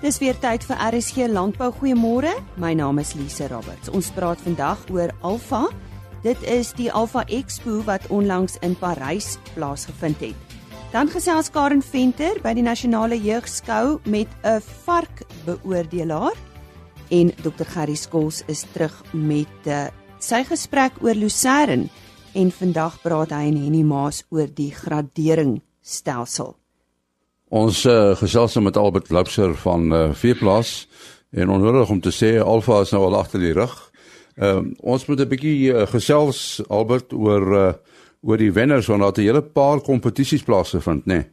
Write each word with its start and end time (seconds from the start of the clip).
Dis 0.00 0.16
weer 0.16 0.36
tyd 0.40 0.62
vir 0.64 0.78
RSG 0.80 1.26
Landbou. 1.28 1.66
Goeiemôre. 1.76 2.30
My 2.56 2.70
naam 2.72 3.02
is 3.02 3.10
Lise 3.18 3.50
Roberts. 3.50 3.90
Ons 3.92 4.08
praat 4.16 4.40
vandag 4.40 4.80
oor 4.88 5.10
Alfa. 5.20 5.66
Dit 6.24 6.40
is 6.48 6.70
die 6.78 6.88
Alfa 6.88 7.26
Expo 7.28 7.82
wat 7.84 8.06
onlangs 8.08 8.56
in 8.64 8.72
Parys 8.80 9.34
plaasgevind 9.52 10.22
het. 10.24 10.54
Dan 10.94 11.12
gesels 11.12 11.52
Karen 11.52 11.84
Venter 11.84 12.40
by 12.40 12.54
die 12.56 12.64
Nasionale 12.64 13.18
Jeugskou 13.20 14.00
met 14.08 14.28
'n 14.40 14.64
varkbeoordelaar 14.86 16.36
en 17.10 17.32
Dr 17.42 17.68
Gerry 17.68 17.94
Skols 17.94 18.42
is 18.46 18.64
terug 18.72 19.04
met 19.12 19.66
uh, 19.66 19.88
sy 20.18 20.44
gesprek 20.44 20.92
oor 21.02 21.14
Lucerne 21.14 21.90
en 22.32 22.50
vandag 22.50 23.02
praat 23.02 23.30
hy 23.30 23.52
en 23.52 23.56
Henny 23.56 23.82
Maas 23.82 24.24
oor 24.30 24.48
die 24.48 24.72
graderingsstelsel. 24.72 26.59
Ons 27.50 27.82
uh, 27.84 28.14
gesels 28.14 28.54
nou 28.54 28.62
met 28.68 28.76
Albert 28.78 29.08
Loubser 29.10 29.56
van 29.58 29.88
uh, 29.90 30.00
Veeplaas 30.14 30.86
en 31.34 31.50
onnodig 31.50 31.90
om 31.90 32.00
te 32.00 32.12
sê 32.14 32.36
Alfa 32.38 32.84
is 32.84 32.92
nou 32.94 33.02
al 33.08 33.16
agter 33.18 33.42
die 33.42 33.54
rug. 33.56 33.74
Ehm 34.38 34.70
uh, 34.70 34.86
ons 34.94 35.06
moet 35.08 35.20
'n 35.20 35.28
bietjie 35.28 35.72
uh, 35.72 35.82
gesels 35.90 36.62
Albert 36.68 37.12
oor 37.12 37.46
uh, 37.58 37.72
oor 38.22 38.38
die 38.38 38.52
wenners 38.52 38.86
want 38.86 39.02
daar 39.02 39.10
het 39.10 39.18
'n 39.18 39.26
hele 39.26 39.42
paar 39.42 39.80
kompetisies 39.80 40.46
plaasgevind, 40.46 41.06
né? 41.06 41.14
Nee. 41.14 41.26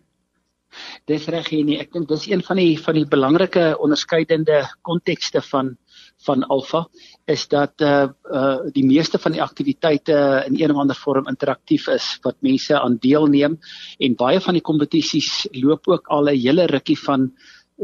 Dis 1.05 1.27
reg 1.27 1.49
hier 1.49 1.63
nie. 1.63 1.77
Ek 1.79 1.93
dink 1.93 2.09
dis 2.09 2.27
een 2.27 2.43
van 2.43 2.57
die 2.57 2.79
van 2.81 2.95
die 2.95 3.05
belangrike 3.05 3.77
onderskeidende 3.79 4.65
kontekste 4.81 5.41
van 5.41 5.77
van 6.25 6.43
Alfa 6.47 6.87
is 7.25 7.47
dat 7.47 7.81
uh 7.81 8.07
uh 8.31 8.59
die 8.73 8.85
meeste 8.85 9.19
van 9.19 9.31
die 9.31 9.41
aktiwiteite 9.41 10.43
in 10.47 10.57
een 10.61 10.71
of 10.71 10.77
ander 10.77 10.95
vorm 10.95 11.27
interaktief 11.27 11.87
is 11.87 12.17
wat 12.21 12.35
mense 12.39 12.79
aan 12.79 12.97
deelneem 12.99 13.59
en 13.97 14.15
baie 14.15 14.39
van 14.41 14.53
die 14.53 14.65
kompetisies 14.65 15.47
loop 15.51 15.87
ook 15.87 16.07
al 16.07 16.29
'n 16.29 16.39
hele 16.39 16.65
rukkie 16.65 16.99
van 16.99 17.31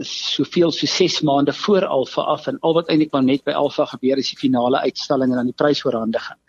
soveel 0.01 0.71
so 0.71 0.87
6 0.87 1.21
maande 1.21 1.53
voor 1.53 1.85
Alfa 1.85 2.21
af 2.21 2.47
en 2.47 2.59
al 2.59 2.73
wat 2.73 2.87
eintlik 2.89 3.11
maar 3.11 3.23
net 3.23 3.43
by 3.43 3.51
Alfa 3.51 3.85
gebeur 3.85 4.17
is 4.17 4.29
die 4.29 4.39
finale 4.39 4.79
uitstalling 4.79 5.29
en 5.31 5.37
dan 5.37 5.51
die 5.51 5.61
prysoorhandiging. 5.61 6.39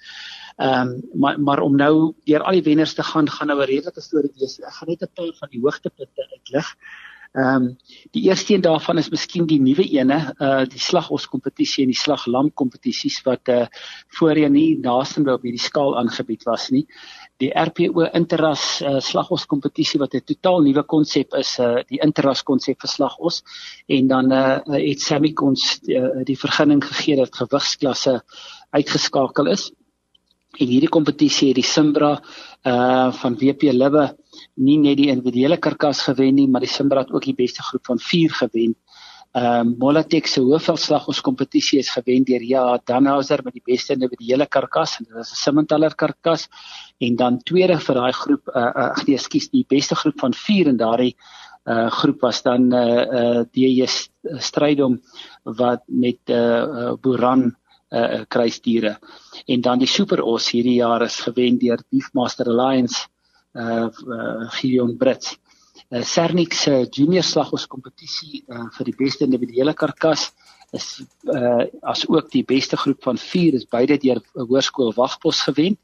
Ehm 0.56 0.88
um, 0.88 1.02
maar 1.12 1.40
maar 1.40 1.60
om 1.60 1.76
nou 1.76 2.14
deur 2.24 2.42
al 2.42 2.52
die 2.52 2.62
wenners 2.62 2.94
te 2.94 3.02
gaan 3.02 3.28
gaan 3.28 3.46
nou 3.46 3.58
'n 3.60 3.66
redelike 3.66 4.00
storie 4.00 4.32
wees. 4.38 4.60
Ek 4.60 4.72
gaan 4.72 4.88
net 4.88 5.02
'n 5.02 5.10
paar 5.14 5.34
van 5.38 5.48
die 5.50 5.60
hoogtepunte 5.60 6.28
uitlig. 6.30 6.76
Ehm 7.34 7.64
um, 7.64 7.64
die 8.14 8.22
eerste 8.28 8.54
een 8.54 8.62
daarvan 8.62 8.98
is 9.00 9.08
miskien 9.10 9.46
die 9.50 9.58
nuwe 9.58 9.82
ene, 9.90 10.18
uh 10.38 10.62
die 10.70 10.78
slagos 10.78 11.24
kompetisie 11.26 11.82
en 11.82 11.90
die 11.90 11.98
slaglam 11.98 12.52
kompetisies 12.54 13.16
wat 13.26 13.50
uh 13.50 13.64
voorheen 14.18 14.54
nie 14.54 14.76
naaste 14.78 15.24
op 15.32 15.42
hierdie 15.42 15.64
skaal 15.64 15.96
aangebied 15.98 16.46
was 16.46 16.68
nie. 16.70 16.84
Die 17.42 17.50
RPO 17.50 18.06
Interras 18.14 18.80
uh, 18.82 19.00
slagos 19.02 19.48
kompetisie 19.50 19.98
wat 19.98 20.14
'n 20.14 20.22
totaal 20.30 20.62
nuwe 20.62 20.86
konsep 20.86 21.34
is, 21.34 21.58
uh 21.58 21.82
die 21.90 21.98
Interras 22.06 22.44
konsep 22.46 22.78
vir 22.86 22.94
slagos 22.94 23.42
en 23.88 24.06
dan 24.06 24.32
uh 24.32 24.62
het 24.70 25.00
Sammy 25.02 25.34
ons 25.34 25.80
uh, 25.88 26.22
die 26.22 26.38
vergunning 26.38 26.84
gegee 26.84 27.16
dat 27.16 27.34
gewigsklasse 27.34 28.20
uitgeskakel 28.70 29.50
is. 29.50 29.72
En 30.58 30.70
hierdie 30.70 30.90
kompetisie 30.92 31.50
het 31.50 31.58
die 31.58 31.66
Simbra 31.66 32.14
uh 32.64 33.10
van 33.12 33.34
WP 33.40 33.72
Libbe 33.74 34.06
nie 34.56 34.78
net 34.78 34.96
die 34.96 35.10
individuele 35.12 35.58
karkas 35.58 36.04
gewen 36.06 36.34
nie, 36.38 36.46
maar 36.48 36.64
die 36.64 36.70
Simbra 36.70 37.02
het 37.04 37.12
ook 37.12 37.26
die 37.26 37.36
beste 37.36 37.62
groep 37.62 37.86
van 37.86 37.98
4 37.98 38.38
gewen. 38.42 38.74
Ehm 39.34 39.68
uh, 39.68 39.78
Molatex 39.78 40.32
se 40.32 40.40
hoofveldslag 40.40 41.08
ons 41.10 41.20
kompetisie 41.20 41.80
is 41.82 41.90
gewen 41.90 42.22
deur 42.24 42.42
ja, 42.46 42.78
Danhauser 42.86 43.40
met 43.42 43.56
die 43.56 43.64
beste 43.66 43.96
individuele 43.96 44.46
karkas 44.46 44.98
en 44.98 45.08
dit 45.08 45.14
was 45.14 45.32
'n 45.32 45.40
Simmentaler 45.42 45.94
karkas 45.94 46.48
en 47.00 47.16
dan 47.16 47.40
tweede 47.42 47.78
vir 47.78 47.94
daai 47.94 48.12
groep 48.12 48.48
uh, 48.54 48.70
uh 48.82 48.94
nee, 49.06 49.16
ekskuus, 49.16 49.50
die 49.50 49.66
beste 49.68 49.94
groep 49.94 50.20
van 50.20 50.34
4 50.34 50.66
in 50.66 50.76
daardie 50.76 51.16
uh 51.66 51.90
groep 51.90 52.20
was 52.20 52.42
dan 52.42 52.72
uh 52.72 53.02
uh 53.18 53.42
DJ 53.50 53.86
Strydom 54.38 55.00
wat 55.42 55.82
met 55.88 56.20
uh, 56.30 56.62
uh 56.62 56.92
Boran 57.00 57.56
uh 57.94 58.24
kruisdiere 58.28 58.98
en 59.46 59.60
dan 59.60 59.78
die 59.78 59.90
Super 59.90 60.22
Os 60.22 60.50
hierdie 60.52 60.78
jaar 60.80 61.04
is 61.06 61.20
gewen 61.26 61.58
deur 61.58 61.82
Beefmaster 61.90 62.48
Alliance 62.50 63.06
uh, 63.54 63.88
uh 63.88 64.50
Gideon 64.58 64.96
Brits. 64.96 65.36
Uh 65.90 66.02
Cernix 66.02 66.62
se 66.62 66.86
junior 66.90 67.22
slagos 67.22 67.66
kompetisie 67.66 68.42
uh 68.48 68.68
vir 68.76 68.90
die 68.90 68.96
beste 68.98 69.24
individuele 69.24 69.74
karkas 69.74 70.32
is 70.72 71.04
uh 71.30 71.66
as 71.82 72.06
ook 72.08 72.30
die 72.32 72.44
beste 72.44 72.76
groep 72.76 73.02
van 73.02 73.18
4 73.18 73.60
is 73.60 73.68
beide 73.70 73.98
deur 74.02 74.22
hoërskool 74.34 74.94
Wagpos 74.96 75.44
gewen 75.48 75.78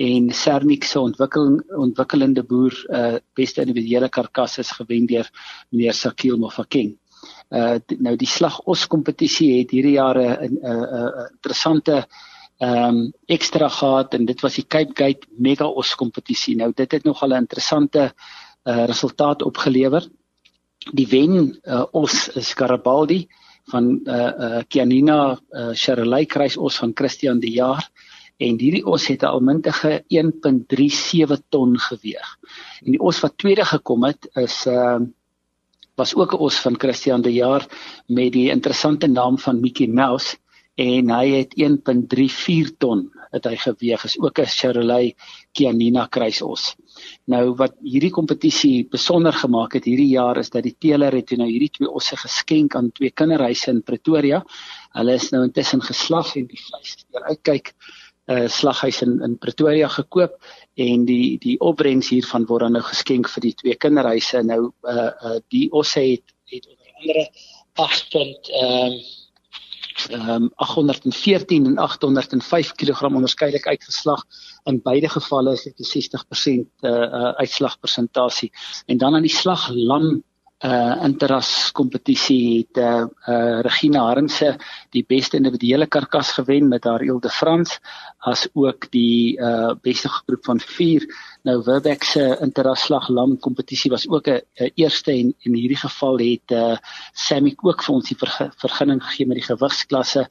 en 0.00 0.30
Cernix 0.32 0.94
se 0.94 1.00
ontwikkeling 1.00 1.60
ontwikkelende 1.76 2.42
boer 2.42 2.74
uh 2.88 3.18
beste 3.36 3.60
individuele 3.66 4.08
karkas 4.08 4.58
is 4.58 4.72
gewen 4.78 5.06
deur 5.06 5.28
meneer 5.70 5.94
Sakil 5.94 6.38
Mofakeng. 6.38 6.96
Uh 7.50 7.78
nou 7.98 8.16
die 8.16 8.30
slagos 8.30 8.86
kompetisie 8.86 9.58
het 9.58 9.70
hierdie 9.74 9.96
jaar 9.98 10.18
'n 10.18 10.58
'n 10.62 11.30
interessante 11.34 12.06
ehm 12.60 12.96
um, 12.96 13.12
ekstra 13.26 13.68
gehad 13.68 14.14
en 14.14 14.24
dit 14.24 14.40
was 14.40 14.54
die 14.54 14.66
Cape 14.66 14.92
Gate 14.94 15.26
Mega 15.38 15.66
Os 15.66 15.94
kompetisie. 15.94 16.56
Nou 16.56 16.72
dit 16.76 16.92
het 16.92 17.04
nogal 17.04 17.28
'n 17.28 17.42
interessante 17.42 18.12
uh, 18.64 18.84
resultaat 18.84 19.42
opgelewer. 19.42 20.08
Die 20.92 21.06
wen 21.08 21.58
uh, 21.62 21.84
os 21.92 22.28
is 22.28 22.52
Garibaldi 22.54 23.28
van 23.64 24.00
uh 24.04 24.32
uh 24.46 24.62
Kianina 24.68 25.38
uh 25.50 25.70
Charolais 25.72 26.26
kruis 26.26 26.56
os 26.56 26.76
van 26.76 26.92
Christian 26.94 27.40
de 27.40 27.50
Jaar 27.50 27.90
en 28.36 28.58
hierdie 28.58 28.84
os 28.86 29.06
het 29.06 29.22
'n 29.22 29.26
almintige 29.26 30.04
1.37 30.08 31.40
ton 31.48 31.78
geweg. 31.78 32.38
En 32.84 32.90
die 32.90 33.00
os 33.00 33.20
wat 33.20 33.38
tweede 33.38 33.64
gekom 33.64 34.04
het 34.04 34.28
is 34.34 34.66
uh 34.66 35.00
was 36.00 36.14
ook 36.14 36.32
'n 36.32 36.42
os 36.46 36.56
van 36.64 36.80
Christian 36.82 37.22
de 37.22 37.32
Jaar 37.32 37.64
met 38.06 38.32
die 38.32 38.50
interessante 38.50 39.06
naam 39.06 39.38
van 39.38 39.60
Mickey 39.60 39.86
Mouse 39.86 40.36
en 40.80 41.10
hy 41.12 41.26
het 41.34 41.52
1.34 41.60 42.70
ton 42.78 43.10
het 43.30 43.44
hy 43.46 43.56
geweg 43.56 44.04
is 44.08 44.16
ook 44.18 44.38
'n 44.40 44.46
Chevrolet 44.46 45.14
Kianina 45.52 46.06
kruisos. 46.06 46.74
Nou 47.26 47.54
wat 47.54 47.74
hierdie 47.82 48.10
kompetisie 48.10 48.88
besonder 48.90 49.32
gemaak 49.32 49.72
het 49.72 49.84
hierdie 49.84 50.12
jaar 50.16 50.38
is 50.38 50.50
dat 50.50 50.62
die 50.62 50.76
teeler 50.78 51.12
het 51.12 51.30
nou 51.36 51.48
hierdie 51.48 51.70
twee 51.70 51.90
osse 51.90 52.16
geskenk 52.16 52.74
aan 52.74 52.92
twee 52.92 53.10
kinderhuise 53.10 53.70
in 53.70 53.82
Pretoria. 53.82 54.44
Hulle 54.92 55.14
is 55.14 55.30
nou 55.30 55.44
intussen 55.44 55.82
geslag 55.82 56.36
en 56.36 56.46
die 56.46 56.62
vleis 56.66 56.90
het 56.90 57.06
weer 57.10 57.24
uitkyk 57.24 57.74
'n 58.30 58.42
uh, 58.42 58.48
slaghuis 58.48 59.02
in 59.02 59.22
in 59.26 59.38
Pretoria 59.38 59.88
gekoop 59.88 60.36
en 60.74 61.04
die 61.04 61.38
die 61.38 61.56
opbrengs 61.60 62.08
hiervan 62.14 62.46
word 62.46 62.62
dan 62.62 62.76
nou 62.78 62.82
geskenk 62.86 63.28
vir 63.28 63.42
die 63.48 63.54
twee 63.62 63.74
kinderhuise. 63.74 64.42
Nou 64.42 64.60
uh 64.82 65.10
uh 65.30 65.38
die 65.48 65.66
osse 65.72 66.00
het 66.00 66.34
het 66.52 66.66
onder 66.66 66.92
andere 67.00 67.24
8 67.74 68.10
tot 68.10 68.50
ehm 68.50 68.94
uh, 68.94 69.18
ehm 70.08 70.30
um, 70.30 70.50
814 70.54 71.66
en 71.66 71.78
805 71.78 72.72
kg 72.72 73.02
onderskeidelik 73.02 73.66
uitgeslag. 73.66 74.24
In 74.64 74.80
beide 74.82 75.08
gevalle 75.08 75.52
is 75.52 75.62
dit 75.62 75.78
'n 75.78 75.84
60% 75.84 76.66
uh, 76.80 76.90
uh 76.90 77.32
uitslagpersentasie. 77.42 78.52
En 78.86 78.98
dan 78.98 79.14
aan 79.14 79.26
die 79.26 79.36
slag 79.36 79.68
lam 79.74 80.22
uh 80.60 81.04
interras 81.06 81.70
kompetisie 81.72 82.58
het 82.58 82.78
uh, 82.78 83.06
uh 83.28 83.60
Regina 83.64 84.02
Harmse 84.04 84.58
die 84.92 85.02
beste 85.08 85.38
individuele 85.38 85.86
karkas 85.86 86.34
gewen 86.36 86.68
met 86.68 86.84
haar 86.84 87.00
Ile 87.02 87.20
de 87.20 87.30
France 87.32 87.78
as 88.28 88.46
ook 88.52 88.90
die 88.92 89.40
uh 89.40 89.72
beste 89.80 90.08
groep 90.08 90.44
van 90.44 90.60
4 90.60 91.06
nou 91.48 91.62
Werbeck 91.64 92.04
se 92.04 92.36
interras 92.44 92.84
slag 92.84 93.08
lam 93.08 93.38
kompetisie 93.38 93.90
was 93.90 94.08
ook 94.08 94.28
'n 94.28 94.42
eerste 94.74 95.12
en 95.12 95.34
in 95.38 95.54
hierdie 95.54 95.80
geval 95.80 96.18
het 96.18 96.52
uh 96.52 96.76
Sammy 97.12 97.56
ook 97.62 97.82
vir 97.82 97.94
ons 97.94 98.08
die 98.08 98.16
ver, 98.16 98.52
vergunning 98.56 99.02
gegee 99.02 99.26
met 99.26 99.40
die 99.40 99.48
gewigsklasse 99.48 100.28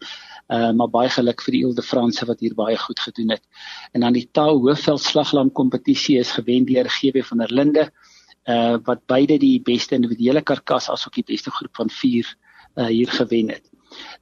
uh 0.48 0.72
maar 0.72 0.90
baie 0.90 1.10
geluk 1.10 1.42
vir 1.42 1.52
die 1.52 1.64
Ile 1.66 1.74
de 1.74 1.82
France 1.82 2.26
wat 2.26 2.40
hier 2.40 2.54
baie 2.54 2.78
goed 2.78 3.00
gedoen 3.00 3.30
het. 3.30 3.42
En 3.94 4.02
dan 4.02 4.14
die 4.14 4.30
Taal 4.32 4.62
Hoofveld 4.62 5.02
slaglam 5.02 5.52
kompetisie 5.52 6.20
is 6.20 6.32
gewen 6.32 6.66
deur 6.66 6.90
GB 6.90 7.26
van 7.26 7.38
der 7.38 7.54
Linde 7.54 7.92
wat 8.86 9.06
beide 9.06 9.38
die 9.38 9.60
beste 9.62 9.96
individuele 9.96 10.42
karkas 10.42 10.90
asook 10.90 11.14
die 11.20 11.28
beste 11.28 11.52
groep 11.52 11.76
van 11.76 11.90
4 11.90 12.36
uh 12.80 12.86
hier 12.86 13.10
gewen 13.10 13.50
het. 13.50 13.70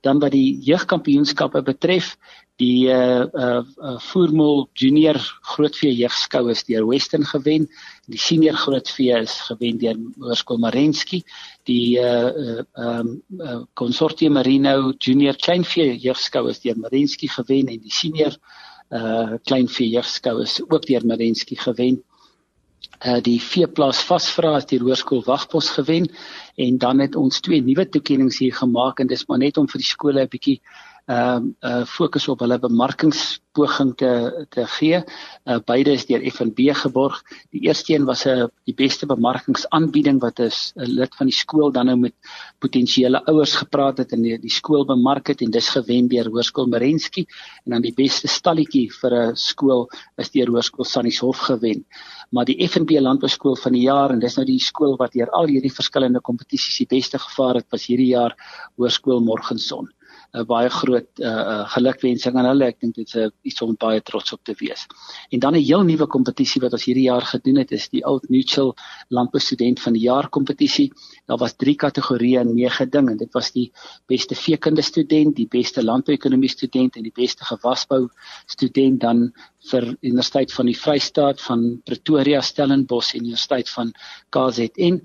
Dan 0.01 0.19
wat 0.19 0.31
die 0.31 0.57
jeugkampioenskappe 0.63 1.61
betref, 1.61 2.15
die 2.57 2.87
uh 2.89 3.25
uh, 3.33 3.61
uh 3.77 3.97
Voormol 4.09 4.69
Junior 4.73 5.19
Grootvee 5.41 5.93
Jeugskou 5.93 6.49
is 6.49 6.63
deur 6.63 6.87
Western 6.87 7.25
gewen. 7.25 7.67
Die 8.07 8.19
senior 8.19 8.55
Grootvee 8.57 9.19
is 9.21 9.35
gewen 9.49 9.77
deur 9.77 9.99
Hoërskool 10.17 10.57
Marenski. 10.63 11.23
Die 11.69 11.99
uh 11.99 12.31
uh 12.31 12.63
um 12.73 13.21
uh, 13.37 13.61
Consortium 13.73 14.33
Marino 14.33 14.93
Junior 14.97 15.35
Kleinvee 15.35 15.97
Jeugskou 15.97 16.47
is 16.49 16.63
deur 16.63 16.79
Marenski 16.79 17.27
gewen 17.27 17.67
en 17.67 17.83
die 17.83 17.93
senior 17.93 18.37
uh 18.89 19.37
Kleinvee 19.43 19.89
Jeugskou 19.89 20.41
is 20.41 20.61
ook 20.67 20.85
deur 20.87 21.05
Marenski 21.05 21.59
gewen 21.59 22.01
uh 22.01 22.16
die 23.23 23.37
veeplaas 23.41 23.99
vasvra 24.09 24.55
as 24.57 24.65
die 24.69 24.79
hoërskool 24.81 25.23
wagpos 25.25 25.69
gewen 25.77 26.07
en 26.55 26.77
dan 26.77 26.99
het 26.99 27.15
ons 27.15 27.41
twee 27.45 27.61
nuwe 27.61 27.85
toekenninge 27.89 28.37
hier 28.39 28.55
gemaak 28.55 28.99
en 28.99 29.07
dis 29.07 29.25
maar 29.27 29.41
net 29.43 29.57
om 29.57 29.67
vir 29.67 29.83
die 29.83 29.91
skole 29.91 30.23
'n 30.23 30.33
bietjie 30.33 30.61
ehm 31.07 31.45
uh, 31.63 31.85
fokus 31.87 32.25
op 32.27 32.41
hulle 32.43 32.57
bemarkingspoging 32.59 33.93
te 33.95 34.11
te 34.51 34.65
gee. 34.67 34.97
Uh, 35.45 35.59
beide 35.65 35.93
is 35.95 36.05
deur 36.09 36.25
FNB 36.31 36.73
geborg. 36.75 37.21
Die 37.55 37.61
eerste 37.67 37.93
een 37.93 38.05
was 38.05 38.25
'n 38.25 38.29
uh, 38.29 38.47
die 38.65 38.75
beste 38.75 39.05
bemarkingsaanbieding 39.05 40.19
wat 40.19 40.39
is 40.39 40.73
'n 40.75 40.91
lid 40.99 41.15
van 41.15 41.27
die 41.27 41.35
skool 41.35 41.71
dan 41.71 41.85
nou 41.85 41.97
met 41.97 42.13
potensiële 42.59 43.23
ouers 43.25 43.55
gepraat 43.55 43.97
het 43.97 44.11
en 44.11 44.21
die, 44.21 44.37
die 44.39 44.51
skool 44.51 44.85
bemark 44.85 45.27
het 45.27 45.41
en 45.41 45.51
dis 45.51 45.69
gewen 45.69 46.07
deur 46.07 46.27
Hoërskool 46.27 46.67
Merensky 46.67 47.25
en 47.65 47.71
dan 47.71 47.81
die 47.81 47.95
beste 47.95 48.27
stalletjie 48.27 48.91
vir 49.01 49.11
'n 49.13 49.35
skool 49.35 49.89
is 50.17 50.31
deur 50.31 50.47
Hoërskool 50.47 50.85
Sannieshof 50.85 51.37
gewen 51.37 51.85
maar 52.29 52.45
die 52.45 52.67
FNB 52.67 52.99
Landbouskool 52.99 53.55
van 53.55 53.75
die 53.75 53.85
jaar 53.85 54.11
en 54.11 54.19
dis 54.19 54.35
nou 54.35 54.45
die 54.47 54.59
skool 54.59 54.97
wat 54.99 55.13
deur 55.15 55.29
al 55.31 55.47
hierdie 55.47 55.71
verskillende 55.73 56.21
kompetisies 56.21 56.81
die 56.83 56.89
beste 56.97 57.19
gevaar 57.19 57.61
het 57.61 57.69
was 57.71 57.87
hierdie 57.87 58.11
jaar 58.11 58.35
Hoërskool 58.75 59.23
Morgenson. 59.23 59.87
'n 60.33 60.45
baie 60.45 60.69
groot 60.69 61.07
uh, 61.19 61.27
uh, 61.27 61.63
gelukwensing 61.73 62.35
aan 62.35 62.45
hulle. 62.45 62.67
Ek 62.71 62.79
dink 62.79 62.95
dit 62.95 63.07
is 63.07 63.15
uh, 63.15 63.29
iets 63.47 63.61
om 63.61 63.75
baie 63.79 64.01
trots 64.01 64.33
op 64.33 64.43
te 64.43 64.53
wees. 64.59 64.85
En 65.31 65.39
dan 65.39 65.55
'n 65.55 65.63
heel 65.63 65.83
nuwe 65.83 66.07
kompetisie 66.07 66.61
wat 66.61 66.73
ons 66.73 66.85
hierdie 66.85 67.07
jaar 67.07 67.25
gedoen 67.25 67.57
het 67.57 67.71
is 67.71 67.89
die 67.89 68.03
Old 68.05 68.29
Mutual 68.29 68.75
Landbou 69.09 69.39
Student 69.39 69.79
van 69.79 69.93
die 69.93 70.03
Jaar 70.03 70.29
kompetisie. 70.29 70.91
Daar 71.25 71.37
was 71.37 71.55
3 71.55 71.75
kategorieë 71.75 72.39
en 72.39 72.53
9 72.55 72.89
dinge. 72.89 73.15
Dit 73.15 73.33
was 73.33 73.51
die 73.51 73.71
beste 74.05 74.35
veekunde 74.35 74.81
student, 74.81 75.35
die 75.35 75.47
beste 75.47 75.83
landbouekonomie 75.83 76.49
student 76.49 76.95
en 76.95 77.03
die 77.03 77.15
beste 77.15 77.43
gewasbou 77.43 78.09
student 78.45 78.99
dan 78.99 79.33
vir 79.71 79.97
Universiteit 80.01 80.53
van 80.53 80.69
die 80.69 80.77
Vrystaat 80.77 81.41
van 81.41 81.81
Pretoria 81.85 82.41
Stellenbosch 82.41 83.15
en 83.15 83.25
Universiteit 83.25 83.69
van 83.69 83.91
KZN 84.29 85.01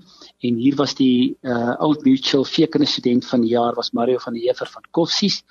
en 0.47 0.59
hier 0.59 0.75
was 0.79 0.95
die 0.95 1.35
uh, 1.41 1.73
Old 1.83 2.03
Mutual 2.07 2.45
veekunde 2.47 2.87
student 2.87 3.25
van 3.27 3.43
die 3.43 3.53
jaar 3.53 3.75
was 3.75 3.91
Mario 3.91 4.19
van 4.23 4.33
der 4.37 4.43
Heever 4.43 4.69
van 4.71 4.85
Koffsies 5.13 5.43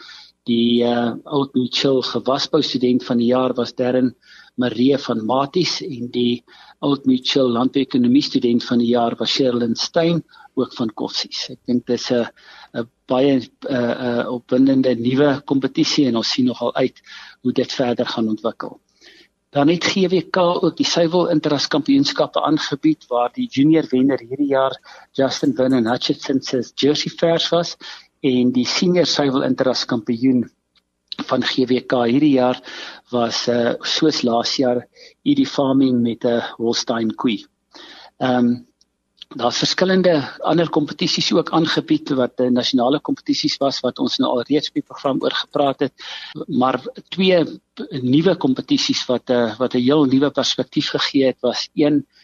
die 0.50 0.82
uh, 0.82 1.14
Old 1.30 1.52
Mutual 1.54 2.00
gewasbou 2.02 2.64
student 2.66 3.04
van 3.06 3.20
die 3.22 3.28
jaar 3.28 3.52
was 3.54 3.70
Darren 3.78 4.08
Marie 4.58 4.96
van 4.98 5.22
Maties 5.22 5.76
en 5.86 6.08
die 6.10 6.42
Old 6.82 7.06
Mutual 7.06 7.46
landbouekonomie 7.54 8.24
student 8.26 8.66
van 8.66 8.82
die 8.82 8.90
jaar 8.90 9.14
was 9.20 9.36
Sherlyn 9.36 9.78
Stein 9.78 10.24
ook 10.58 10.74
van 10.74 10.90
Koffsies 10.98 11.44
ek 11.54 11.60
dink 11.70 11.86
dis 11.86 12.10
'n 12.10 12.26
'n 12.74 12.88
baie 13.06 13.38
'n 13.38 13.46
uh, 13.70 14.26
opwindende 14.34 14.96
nuwe 14.98 15.30
kompetisie 15.46 16.08
en 16.08 16.18
ons 16.18 16.34
sien 16.34 16.50
nogal 16.50 16.74
uit 16.74 16.98
hoe 17.42 17.52
dit 17.52 17.72
verder 17.72 18.06
gaan 18.06 18.28
ontwikkel. 18.34 18.80
Dan 19.52 19.68
het 19.68 19.84
GWK 19.84 20.36
ook 20.64 20.76
die 20.76 20.86
suiwel 20.88 21.26
interras 21.28 21.66
kampioenskappe 21.68 22.40
aangebied 22.40 23.04
waar 23.10 23.30
die 23.34 23.46
junior 23.46 23.84
wenner 23.90 24.18
hierdie 24.18 24.48
jaar 24.48 24.74
Justin 25.12 25.52
Wynn 25.54 25.76
en 25.76 25.90
Hutchinson 25.90 26.40
se 26.42 26.62
jersey 26.74 27.12
vers 27.20 27.50
was 27.52 27.76
en 28.22 28.52
die 28.54 28.66
senior 28.66 29.08
suiwel 29.10 29.44
interras 29.46 29.84
kampioen 29.90 30.44
van 31.28 31.44
GWK 31.44 32.04
hierdie 32.08 32.36
jaar 32.38 32.60
was 33.12 33.44
uh, 33.50 33.74
soos 33.82 34.22
laas 34.22 34.54
jaar 34.56 34.84
Edie 35.26 35.46
Farming 35.46 36.00
met 36.02 36.24
'n 36.24 36.40
Holstein 36.58 37.14
koe. 37.14 37.38
Ehm 38.18 38.38
um, 38.38 38.66
daar's 39.32 39.58
verskillende 39.58 40.12
ander 40.44 40.68
kompetisies 40.68 41.32
ook 41.32 41.50
aangebied 41.56 42.10
wat 42.20 42.40
'n 42.40 42.52
nasionale 42.52 43.00
kompetisies 43.00 43.56
was 43.56 43.80
wat 43.80 43.98
ons 43.98 44.18
nou 44.18 44.30
al 44.30 44.42
reeds 44.42 44.70
die 44.70 44.82
program 44.82 45.22
oor 45.22 45.32
gepraat 45.32 45.80
het 45.80 45.92
maar 46.48 46.80
twee 47.08 47.44
nuwe 48.02 48.36
kompetisies 48.36 49.06
wat 49.06 49.30
'n 49.30 49.32
uh, 49.32 49.58
wat 49.58 49.74
'n 49.74 49.84
heel 49.88 50.04
nuwe 50.04 50.30
perspektief 50.30 50.88
gegee 50.88 51.26
het 51.26 51.40
was 51.40 51.68
een 51.74 52.04
uh 52.06 52.21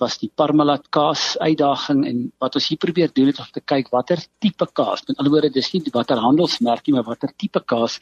was 0.00 0.14
die 0.16 0.30
Parmalat 0.34 0.86
kaas 0.88 1.36
uitdaging 1.36 2.06
en 2.08 2.20
wat 2.40 2.54
ons 2.56 2.68
hier 2.68 2.78
probeer 2.80 3.10
doen 3.12 3.26
het 3.28 3.38
om 3.38 3.50
te 3.52 3.60
kyk 3.60 3.90
watter 3.92 4.16
tipe 4.40 4.66
kaas 4.72 5.02
met 5.08 5.18
ander 5.18 5.32
woorde 5.34 5.50
dis 5.52 5.68
nie 5.74 5.92
watter 5.92 6.16
handelsmerkie 6.16 6.94
maar 6.94 7.04
watter 7.04 7.28
tipe 7.36 7.60
kaas 7.60 7.98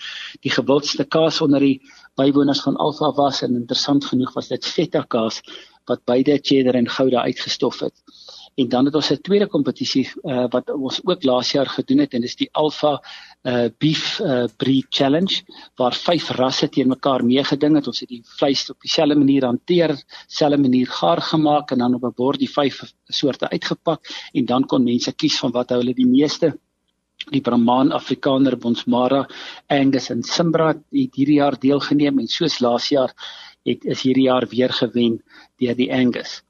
die 0.47 0.52
gewildste 0.55 1.05
kaas 1.05 1.41
onder 1.41 1.61
die 1.61 1.81
bywoners 2.14 2.62
van 2.62 2.76
Alfa 2.76 3.11
was 3.17 3.43
en 3.43 3.58
interessant 3.58 4.05
genoeg 4.05 4.32
was 4.35 4.49
dit 4.49 4.64
feta 4.64 5.02
kaas 5.02 5.43
wat 5.91 6.05
beide 6.06 6.38
cheddar 6.43 6.79
en 6.79 6.88
gouda 6.88 7.25
uitgestof 7.26 7.81
het. 7.81 7.94
En 8.61 8.69
dan 8.69 8.85
het 8.85 8.95
ons 8.95 9.11
'n 9.11 9.23
tweede 9.27 9.47
kompetisie 9.47 10.07
uh, 10.23 10.45
wat 10.55 10.71
ons 10.71 11.01
ook 11.05 11.23
laas 11.25 11.53
jaar 11.53 11.67
gedoen 11.67 11.99
het 12.05 12.15
en 12.15 12.21
dis 12.21 12.37
die 12.37 12.49
Alpha 12.53 13.01
uh 13.43 13.69
beef 13.79 14.21
uh 14.21 14.49
breed 14.57 14.87
challenge 14.91 15.43
waar 15.81 15.95
vyf 15.97 16.31
rasse 16.37 16.69
teen 16.69 16.89
mekaar 16.89 17.25
meegeding 17.25 17.75
het. 17.79 17.87
Ons 17.87 18.01
het 18.01 18.09
die 18.09 18.23
vleis 18.39 18.71
op 18.71 18.81
dieselfde 18.81 19.17
manier 19.17 19.45
hanteer, 19.45 19.97
selfde 20.27 20.61
manier 20.61 20.87
gaar 20.87 21.23
gemaak 21.23 21.71
en 21.71 21.79
dan 21.79 21.95
op 21.95 22.05
'n 22.05 22.12
bord 22.17 22.39
die 22.39 22.53
vyf 22.59 22.83
soorte 23.09 23.49
uitgepak 23.49 24.01
en 24.33 24.45
dan 24.45 24.67
kon 24.67 24.85
mense 24.85 25.12
kies 25.12 25.39
van 25.39 25.53
wat 25.53 25.71
hulle 25.71 25.95
die 25.95 26.07
meeste 26.07 26.59
die 27.29 27.41
Brahman 27.41 27.93
Afrikaner 27.93 28.57
Bonsmara 28.57 29.27
Angus 29.69 30.11
en 30.11 30.23
Simbra 30.23 30.69
het 30.73 31.15
hierdie 31.15 31.41
jaar 31.41 31.59
deelgeneem 31.59 32.19
en 32.19 32.29
soos 32.29 32.61
laas 32.61 32.89
jaar 32.89 33.12
het 33.69 33.85
is 33.85 34.03
hierdie 34.03 34.29
jaar 34.29 34.47
weer 34.49 34.73
gewen 34.73 35.23
deur 35.61 35.77
die 35.77 35.93
Angus. 35.93 36.43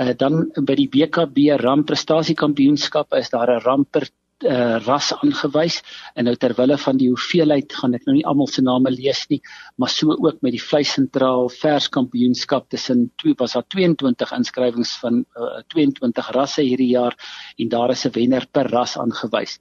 Uh 0.00 0.14
dan 0.16 0.46
by 0.64 0.76
die 0.78 0.88
BKB 0.88 1.60
ram 1.60 1.84
prestasie 1.84 2.36
kampioenskap 2.38 3.12
is 3.18 3.30
daar 3.30 3.50
'n 3.52 3.64
ramper 3.64 4.08
uh 4.40 4.78
ras 4.86 5.12
aangewys. 5.12 5.82
En 6.14 6.24
nou 6.24 6.34
terwille 6.36 6.78
van 6.78 6.96
die 6.96 7.08
hoeveelheid 7.08 7.72
gaan 7.72 7.94
ek 7.94 8.06
nou 8.06 8.14
nie 8.16 8.24
almal 8.24 8.48
se 8.48 8.62
name 8.62 8.90
lees 8.90 9.26
nie 9.28 9.40
maar 9.76 9.92
so 9.92 10.16
ook 10.16 10.40
met 10.40 10.52
die 10.52 10.62
vleissentraal 10.62 11.48
vers 11.48 11.88
kampioenskap 11.88 12.68
tussen 12.68 13.10
twee 13.16 13.34
was 13.36 13.52
daar 13.52 13.66
22 13.68 14.32
inskrywings 14.32 14.96
van 15.02 15.24
uh, 15.36 15.60
22 15.68 16.32
rasse 16.32 16.62
hierdie 16.62 16.92
jaar 16.96 17.16
en 17.58 17.68
daar 17.68 17.90
is 17.90 18.06
'n 18.06 18.16
wenner 18.16 18.46
per 18.50 18.70
ras 18.70 18.96
aangewys 18.96 19.58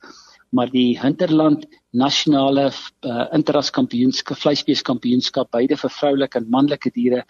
maar 0.55 0.71
die 0.73 0.97
Hinterland 0.99 1.65
nasionale 1.91 2.69
uh, 2.69 3.25
interras 3.33 3.71
kampioenskap 3.73 4.37
vleisbees 4.37 4.83
kampioenskap 4.85 5.51
beide 5.55 5.77
vir 5.77 5.93
vroulike 5.93 6.41
en 6.41 6.49
manlike 6.53 6.91
diere 6.95 7.23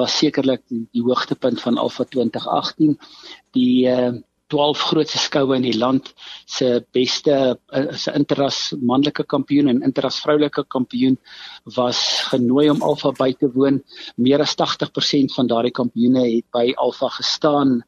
was 0.00 0.18
sekerlik 0.18 0.62
die, 0.70 0.84
die 0.94 1.02
hoogtepunt 1.02 1.62
van 1.62 1.78
Alfa 1.78 2.06
2018 2.10 2.94
die 3.58 3.86
uh, 3.90 4.14
12 4.52 4.82
grootste 4.90 5.18
skoue 5.18 5.56
in 5.56 5.64
die 5.64 5.76
land 5.76 6.10
se 6.46 6.82
beste 6.94 7.34
uh, 7.54 7.84
se 7.96 8.12
interras 8.14 8.58
manlike 8.80 9.24
kampioen 9.30 9.70
en 9.72 9.82
interras 9.86 10.20
vroulike 10.22 10.66
kampioen 10.70 11.16
was 11.76 12.00
genooi 12.30 12.68
om 12.70 12.82
Alfa 12.84 13.12
by 13.18 13.32
te 13.40 13.48
woon. 13.54 13.80
Meer 14.20 14.44
as 14.44 14.54
80% 14.60 15.34
van 15.36 15.48
daardie 15.50 15.74
kampioene 15.74 16.26
het 16.28 16.46
by 16.54 16.66
Alfa 16.76 17.10
gestaan. 17.16 17.80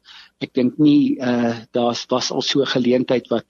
Ek 0.43 0.53
dink 0.57 0.77
nie 0.81 1.17
uh, 1.21 1.55
daar's 1.77 2.05
was 2.11 2.31
al 2.33 2.45
so 2.45 2.65
geleentheid 2.65 3.29
wat 3.33 3.45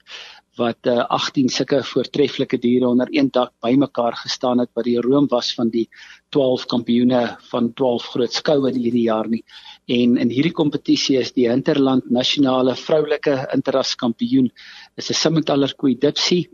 wat 0.58 0.88
uh, 0.90 1.04
18 1.14 1.48
sulke 1.54 1.80
voortreffelike 1.86 2.58
diere 2.60 2.88
onder 2.88 3.08
een 3.14 3.30
dak 3.32 3.52
bymekaar 3.64 4.16
gestaan 4.18 4.58
het 4.62 4.70
wat 4.74 4.84
die 4.84 4.98
room 5.00 5.28
was 5.30 5.52
van 5.54 5.70
die 5.70 5.86
12 6.34 6.66
kampioene 6.66 7.22
van 7.50 7.72
12 7.74 8.10
groot 8.14 8.32
skoue 8.32 8.72
hierdie 8.74 9.06
jaar 9.06 9.28
nie. 9.28 9.44
En 9.86 10.18
in 10.20 10.30
hierdie 10.30 10.52
kompetisie 10.52 11.18
is 11.18 11.32
die 11.32 11.48
Hinterland 11.48 12.10
nasionale 12.10 12.74
vroulike 12.76 13.38
interras 13.54 13.94
kampioen 13.96 14.50
is 14.96 15.10
'n 15.10 15.14
Simmentaler 15.14 15.74
koei 15.74 15.94
Dipsy 15.94 16.46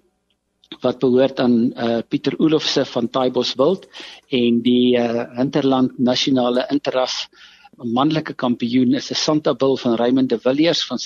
wat 0.82 0.98
behoort 0.98 1.40
aan 1.40 1.72
uh, 1.72 1.98
Pieter 2.08 2.34
Olofse 2.38 2.84
van 2.84 3.08
Taibos 3.08 3.54
Wild 3.54 3.86
en 4.30 4.62
die 4.62 4.96
uh, 4.96 5.24
Hinterland 5.36 5.98
nasionale 5.98 6.66
interras 6.70 7.28
manlike 7.76 8.34
kampioen 8.34 8.94
is 8.94 9.10
'n 9.10 9.14
Santa 9.14 9.54
Bill 9.54 9.76
van 9.76 9.96
Raymond 9.96 10.28
de 10.28 10.38
Villiers 10.38 10.86
van 10.86 10.98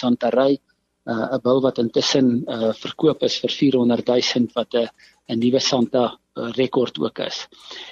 Santarey 1.09 1.33
uh, 1.33 1.37
'n 1.37 1.43
bil 1.43 1.61
wat 1.61 1.79
intussen 1.79 2.45
uh, 2.47 2.73
verkoop 2.75 3.23
is 3.23 3.39
vir 3.41 3.51
400 3.51 4.07
000 4.07 4.53
wat 4.55 4.75
'n 4.75 4.89
'n 5.29 5.39
nuwe 5.39 5.61
Santa 5.61 6.19
uh, 6.37 6.51
rekord 6.53 6.99
ook 6.99 7.19
is. 7.19 7.49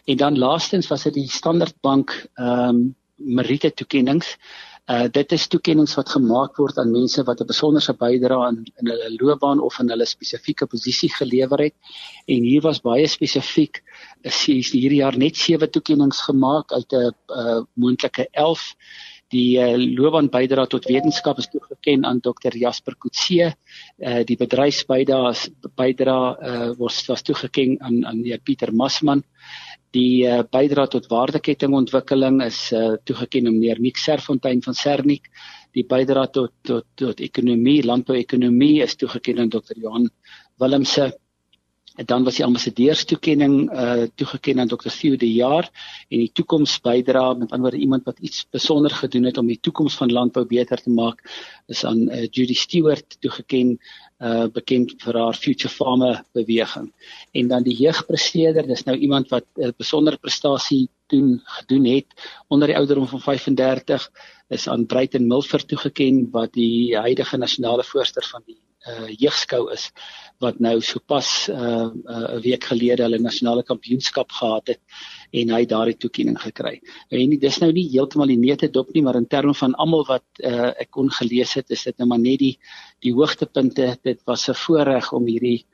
En 0.07 0.17
dan 0.17 0.39
laastens 0.39 0.89
was 0.89 1.03
dit 1.05 1.15
die 1.15 1.29
Standard 1.29 1.75
Bank 1.81 2.27
ehm 2.35 2.69
um, 2.69 2.95
Merite 3.19 3.73
toekenninge. 3.73 4.37
Uh 4.87 5.09
dit 5.11 5.33
is 5.33 5.49
toekenninge 5.49 5.97
wat 5.97 6.09
gemaak 6.09 6.57
word 6.57 6.77
aan 6.79 6.93
mense 6.93 7.25
wat 7.25 7.41
'n 7.41 7.47
besonderse 7.47 7.93
bydrae 7.93 8.49
in 8.49 8.59
in 8.81 8.91
hulle 8.91 9.17
loopbaan 9.21 9.61
of 9.61 9.79
in 9.81 9.89
hulle 9.89 10.05
spesifieke 10.07 10.67
posisie 10.67 11.11
gelewer 11.11 11.59
het. 11.59 11.75
En 12.27 12.43
hier 12.43 12.61
was 12.61 12.81
baie 12.81 13.07
spesifiek 13.07 13.83
is 14.23 14.45
hierdie 14.47 15.01
jaar 15.01 15.17
net 15.17 15.37
7 15.37 15.71
toekenninge 15.71 16.21
gemaak 16.29 16.73
uit 16.73 16.93
'n 16.93 17.15
uh, 17.29 17.63
moontlike 17.75 18.29
11 18.31 18.77
Die 19.35 19.59
uh, 19.59 19.75
loopbaan 19.75 20.29
bydra 20.31 20.69
tot 20.71 20.87
wetenskap 20.87 21.41
is 21.43 21.49
toegeken 21.51 22.05
aan 22.07 22.21
Dr 22.23 22.55
Jasper 22.55 22.95
Kutse. 22.95 23.49
Uh, 23.99 24.21
die 24.29 24.37
bedryfsbydra 24.39 25.33
bydra 25.75 26.19
uh, 26.37 26.69
was 26.79 27.01
was 27.11 27.27
toegeken 27.27 27.75
aan 27.83 28.05
aan 28.07 28.23
die 28.23 28.39
Pieter 28.39 28.71
Masman. 28.73 29.25
Die 29.97 30.23
uh, 30.29 30.45
bydra 30.47 30.87
tot 30.87 31.11
waardekettingontwikkeling 31.11 32.39
is 32.47 32.71
uh, 32.73 32.95
toegeken 33.03 33.51
aan 33.51 33.59
meneer 33.59 33.83
Nick 33.83 33.99
Serfontein 33.99 34.63
van 34.63 34.79
Sernik. 34.79 35.27
Die 35.75 35.85
bydra 35.85 36.27
tot 36.31 36.55
tot 36.63 36.87
tot 36.95 37.21
ekonomie, 37.21 37.83
landbouekonomie 37.83 38.83
is 38.87 38.95
toegeken 38.95 39.43
aan 39.43 39.51
Dr 39.51 39.75
Johan 39.75 40.11
Willemse 40.63 41.11
En 41.97 42.05
dan 42.05 42.25
was 42.25 42.37
die 42.37 42.45
ambassadeurstoekenning 42.45 43.55
uh 43.73 44.05
toegeken 44.15 44.61
aan 44.61 44.69
Dr. 44.69 44.93
Theo 44.93 45.17
de 45.17 45.33
Jaar 45.33 45.71
en 46.09 46.19
die 46.19 46.31
toekomsbydra 46.33 47.33
met 47.35 47.51
ander 47.51 47.61
woorde 47.71 47.81
iemand 47.83 48.05
wat 48.05 48.19
iets 48.19 48.47
besonder 48.51 48.91
gedoen 48.91 49.25
het 49.25 49.39
om 49.39 49.47
die 49.47 49.61
toekoms 49.61 49.97
van 49.97 50.13
landbou 50.13 50.45
beter 50.47 50.83
te 50.83 50.91
maak 50.91 51.23
is 51.67 51.85
aan 51.85 52.03
uh, 52.09 52.27
Judy 52.31 52.55
Stewart 52.55 53.17
toegeken 53.21 53.79
uh 54.21 54.45
bekend 54.53 54.95
vir 55.05 55.19
haar 55.21 55.35
Future 55.37 55.73
Farmer 55.73 56.23
beweging. 56.33 56.93
En 57.33 57.49
dan 57.49 57.63
die 57.63 57.77
jeugpresteerder, 57.77 58.67
dis 58.67 58.85
nou 58.85 58.97
iemand 58.97 59.29
wat 59.29 59.45
'n 59.57 59.73
besondere 59.77 60.17
prestasie 60.17 60.89
doen 61.07 61.41
gedoen 61.45 61.85
het 61.85 62.07
onder 62.49 62.69
die 62.69 62.77
ouderdom 62.77 63.09
van 63.09 63.21
35 63.21 64.11
is 64.49 64.69
aan 64.69 64.87
Bruiten 64.87 65.27
Milford 65.27 65.69
toegeken 65.69 66.29
wat 66.31 66.53
die 66.53 66.97
huidige 66.97 67.37
nasionale 67.37 67.85
voorsteur 67.85 68.25
van 68.25 68.43
die 68.47 68.59
uh 68.87 69.09
jeugskou 69.11 69.67
is 69.75 69.91
wat 70.43 70.61
nou 70.61 70.81
sopas 70.81 71.49
uh 71.49 71.89
'n 71.89 72.03
uh, 72.07 72.41
week 72.45 72.65
gelede 72.65 73.03
hulle 73.03 73.19
nasionale 73.19 73.63
kampioenskap 73.63 74.33
gehad 74.33 74.67
het 74.69 74.81
en 75.33 75.51
hy 75.51 75.65
daardie 75.67 75.97
toekenning 75.97 76.39
gekry. 76.39 76.81
En 77.11 77.39
dis 77.39 77.59
nou 77.61 77.73
nie 77.73 77.89
heeltemal 77.91 78.27
die 78.27 78.39
neete 78.39 78.69
dop 78.71 78.93
nie, 78.95 79.03
maar 79.03 79.17
in 79.17 79.27
terme 79.27 79.55
van 79.55 79.75
almal 79.75 80.05
wat 80.07 80.25
uh, 80.39 80.73
ek 80.79 80.91
kon 80.91 81.11
gelees 81.11 81.55
het, 81.55 81.71
is 81.71 81.85
dit 81.85 81.99
nou 81.99 82.09
maar 82.09 82.23
net 82.23 82.39
die 82.39 82.59
die 83.01 83.13
hoogtepunte. 83.13 83.97
Dit 84.03 84.23
was 84.27 84.49
'n 84.49 84.55
voorreg 84.55 85.13
om 85.13 85.27
hierdie 85.27 85.67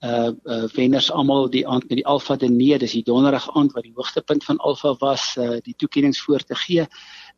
uh 0.00 0.32
uh 0.48 0.64
wenners 0.72 1.10
almal 1.12 1.50
die 1.52 1.66
aand 1.68 1.84
met 1.88 1.98
die 1.98 2.06
Alfa 2.06 2.36
de 2.36 2.48
Nee, 2.48 2.78
dis 2.78 2.92
die 2.96 3.04
donderdag 3.04 3.50
aand 3.54 3.74
wat 3.76 3.84
die 3.84 3.92
hoogtepunt 3.94 4.44
van 4.44 4.58
Alfa 4.58 4.94
was, 5.00 5.36
uh 5.36 5.58
die 5.60 5.74
toekennings 5.76 6.20
voor 6.20 6.40
te 6.40 6.54
gee. 6.54 6.86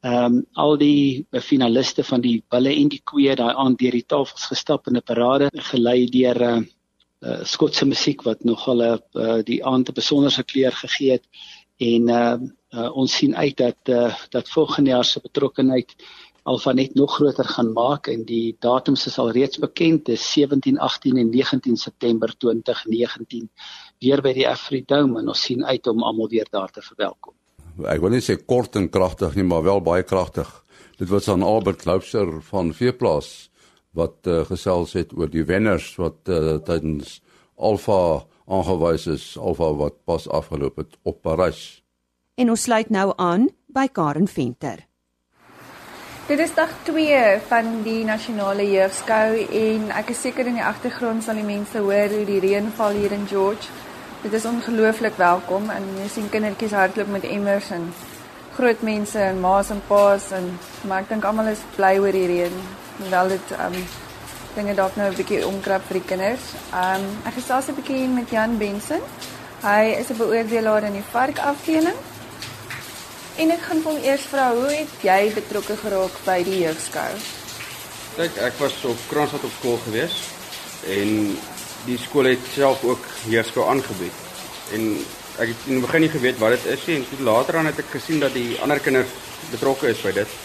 Ehm 0.02 0.24
um, 0.24 0.46
al 0.58 0.72
die 0.78 1.26
finaliste 1.46 2.02
van 2.02 2.22
die 2.22 2.42
bulle 2.50 2.72
en 2.74 2.88
die 2.90 3.02
koeie 3.06 3.36
daai 3.38 3.54
aand 3.54 3.78
deur 3.78 3.94
die 3.94 4.06
tafels 4.12 4.48
gestap 4.50 4.88
in 4.90 4.96
'n 4.98 5.02
parade 5.10 5.50
gelei 5.70 6.06
deur 6.10 6.40
uh, 6.42 6.62
uh 7.26 7.44
Skotse 7.44 7.86
musiek 7.86 8.24
wat 8.26 8.42
nogal 8.44 8.82
uh, 8.82 8.96
die 9.50 9.60
aand 9.72 9.88
'n 9.88 9.94
besonderse 10.00 10.42
kleur 10.42 10.74
gegee 10.80 11.12
het 11.12 11.26
en 11.78 12.08
uh, 12.08 12.38
uh 12.74 12.90
ons 13.02 13.14
sien 13.14 13.36
uit 13.36 13.56
dat 13.56 13.92
uh 13.98 14.10
dat 14.30 14.48
volgende 14.48 14.90
jaar 14.90 15.04
se 15.04 15.20
betrokkeheid 15.20 15.94
Alfa 16.42 16.72
net 16.72 16.94
nog 16.94 17.14
groter 17.14 17.44
gaan 17.44 17.72
maak 17.72 18.08
en 18.10 18.24
die 18.24 18.56
datums 18.58 19.06
is 19.06 19.18
al 19.18 19.30
reeds 19.30 19.58
bekend 19.58 20.04
dis 20.10 20.32
17 20.32 20.78
18 20.78 21.16
en 21.16 21.30
19 21.30 21.76
September 21.76 22.34
2019 22.38 23.50
weer 24.00 24.22
by 24.22 24.32
die 24.34 24.48
Afridome 24.48 25.20
en 25.20 25.28
ons 25.28 25.42
sien 25.42 25.64
uit 25.64 25.86
om 25.86 26.02
almal 26.02 26.28
weer 26.28 26.48
daar 26.50 26.70
te 26.70 26.82
verwelkom. 26.82 27.34
Ek 27.80 28.02
wil 28.04 28.12
net 28.12 28.26
sê 28.26 28.36
kort 28.36 28.76
en 28.76 28.90
kragtig 28.92 29.36
nie 29.38 29.46
maar 29.48 29.64
wel 29.64 29.80
baie 29.80 30.04
kragtig. 30.04 30.48
Dit 31.00 31.08
was 31.08 31.28
aan 31.32 31.42
Albert 31.42 31.86
Loubser 31.88 32.28
van 32.50 32.74
Veeplaas 32.76 33.50
wat 33.96 34.28
uh, 34.28 34.42
gesels 34.48 34.92
het 34.96 35.12
oor 35.16 35.28
die 35.32 35.44
wenners 35.44 35.94
wat 36.00 36.28
uh, 36.28 36.58
tydens 36.64 37.20
Alfa 37.56 38.24
aangewys 38.48 39.06
is, 39.06 39.24
Alfa 39.38 39.72
wat 39.76 40.04
pas 40.04 40.28
afgeloop 40.28 40.80
het 40.80 40.96
op 41.02 41.22
Parys. 41.22 41.82
En 42.36 42.50
ons 42.52 42.62
sluit 42.62 42.88
nou 42.90 43.12
aan 43.16 43.48
by 43.72 43.88
Karen 43.92 44.28
Venter. 44.28 44.86
Dit 46.28 46.38
is 46.38 46.54
dag 46.54 46.70
2 46.86 47.40
van 47.48 47.82
die 47.84 48.04
nasionale 48.08 48.64
jeugskou 48.68 49.42
en 49.58 49.88
ek 49.98 50.12
is 50.14 50.20
seker 50.22 50.48
in 50.48 50.60
die 50.60 50.64
agtergrond 50.64 51.24
sal 51.24 51.40
die 51.40 51.46
mense 51.46 51.82
hoor 51.82 52.12
hoe 52.14 52.24
die 52.28 52.40
reën 52.40 52.70
val 52.78 52.96
hier 52.96 53.12
in 53.12 53.26
George. 53.28 53.68
Dit 54.22 54.32
is 54.32 54.44
ongelooflik 54.44 55.16
welkom 55.16 55.70
en 55.70 55.88
jy 55.98 56.08
sien 56.08 56.28
kindertjies 56.30 56.76
hardloop 56.76 57.08
met 57.10 57.24
emmers 57.26 57.70
en 57.74 57.88
groot 58.54 58.82
mense 58.86 59.18
en 59.18 59.40
ma's 59.40 59.70
en 59.74 59.82
pa's 59.88 60.30
en 60.36 60.46
maar 60.86 61.02
ek 61.02 61.08
dink 61.08 61.24
almal 61.24 61.50
is 61.50 61.64
bly 61.76 61.96
oor 61.98 62.14
die 62.14 62.28
reën. 62.30 62.62
Hoewel 63.00 63.34
dit 63.34 63.52
um 63.58 63.76
dinge 64.54 64.74
dalk 64.78 64.96
nou 64.96 65.10
'n 65.10 65.18
bietjie 65.18 65.46
omkrap 65.46 65.82
vir 65.88 66.00
die 66.00 66.08
kinders. 66.14 66.54
Um 66.84 67.04
ek 67.26 67.34
gesels 67.40 67.68
'n 67.68 67.74
bietjie 67.80 68.08
met 68.08 68.30
Jan 68.30 68.58
Benson. 68.58 69.02
Hy 69.62 69.98
is 69.98 70.10
'n 70.10 70.16
beoordelaar 70.16 70.82
in 70.84 70.92
die 70.92 71.10
varkafdeling 71.12 71.98
En 73.40 73.50
ek 73.50 73.62
gaan 73.64 73.78
hom 73.86 73.96
eers 74.04 74.24
vra, 74.28 74.50
hoe 74.52 74.68
het 74.68 74.90
jy 75.00 75.30
betrokke 75.32 75.76
geraak 75.80 76.16
by 76.26 76.42
die 76.44 76.58
jeugskou? 76.66 77.12
Kyk, 78.18 78.36
ek 78.44 78.58
was 78.60 78.74
op 78.84 79.06
Kransstad 79.08 79.46
op 79.48 79.54
skool 79.56 79.78
gewees 79.86 80.18
en 80.84 81.38
die 81.86 81.98
skool 81.98 82.30
het 82.30 82.46
self 82.54 82.84
ook 82.84 83.06
jeugskou 83.30 83.66
aangebied. 83.68 84.18
En 84.76 84.86
ek 85.42 85.52
het 85.52 85.66
in 85.66 85.78
die 85.78 85.84
begin 85.84 86.04
nie 86.04 86.12
geweet 86.12 86.40
wat 86.42 86.56
dit 86.56 86.66
is 86.74 86.86
nie 86.86 86.96
en 87.00 87.06
toe 87.08 87.24
later 87.26 87.58
aan 87.58 87.70
het 87.70 87.80
ek 87.82 87.94
gesien 87.96 88.20
dat 88.22 88.34
die 88.36 88.58
ander 88.62 88.80
kinders 88.80 89.14
betrokke 89.50 89.90
is 89.90 90.02
by 90.04 90.12
dit. 90.16 90.36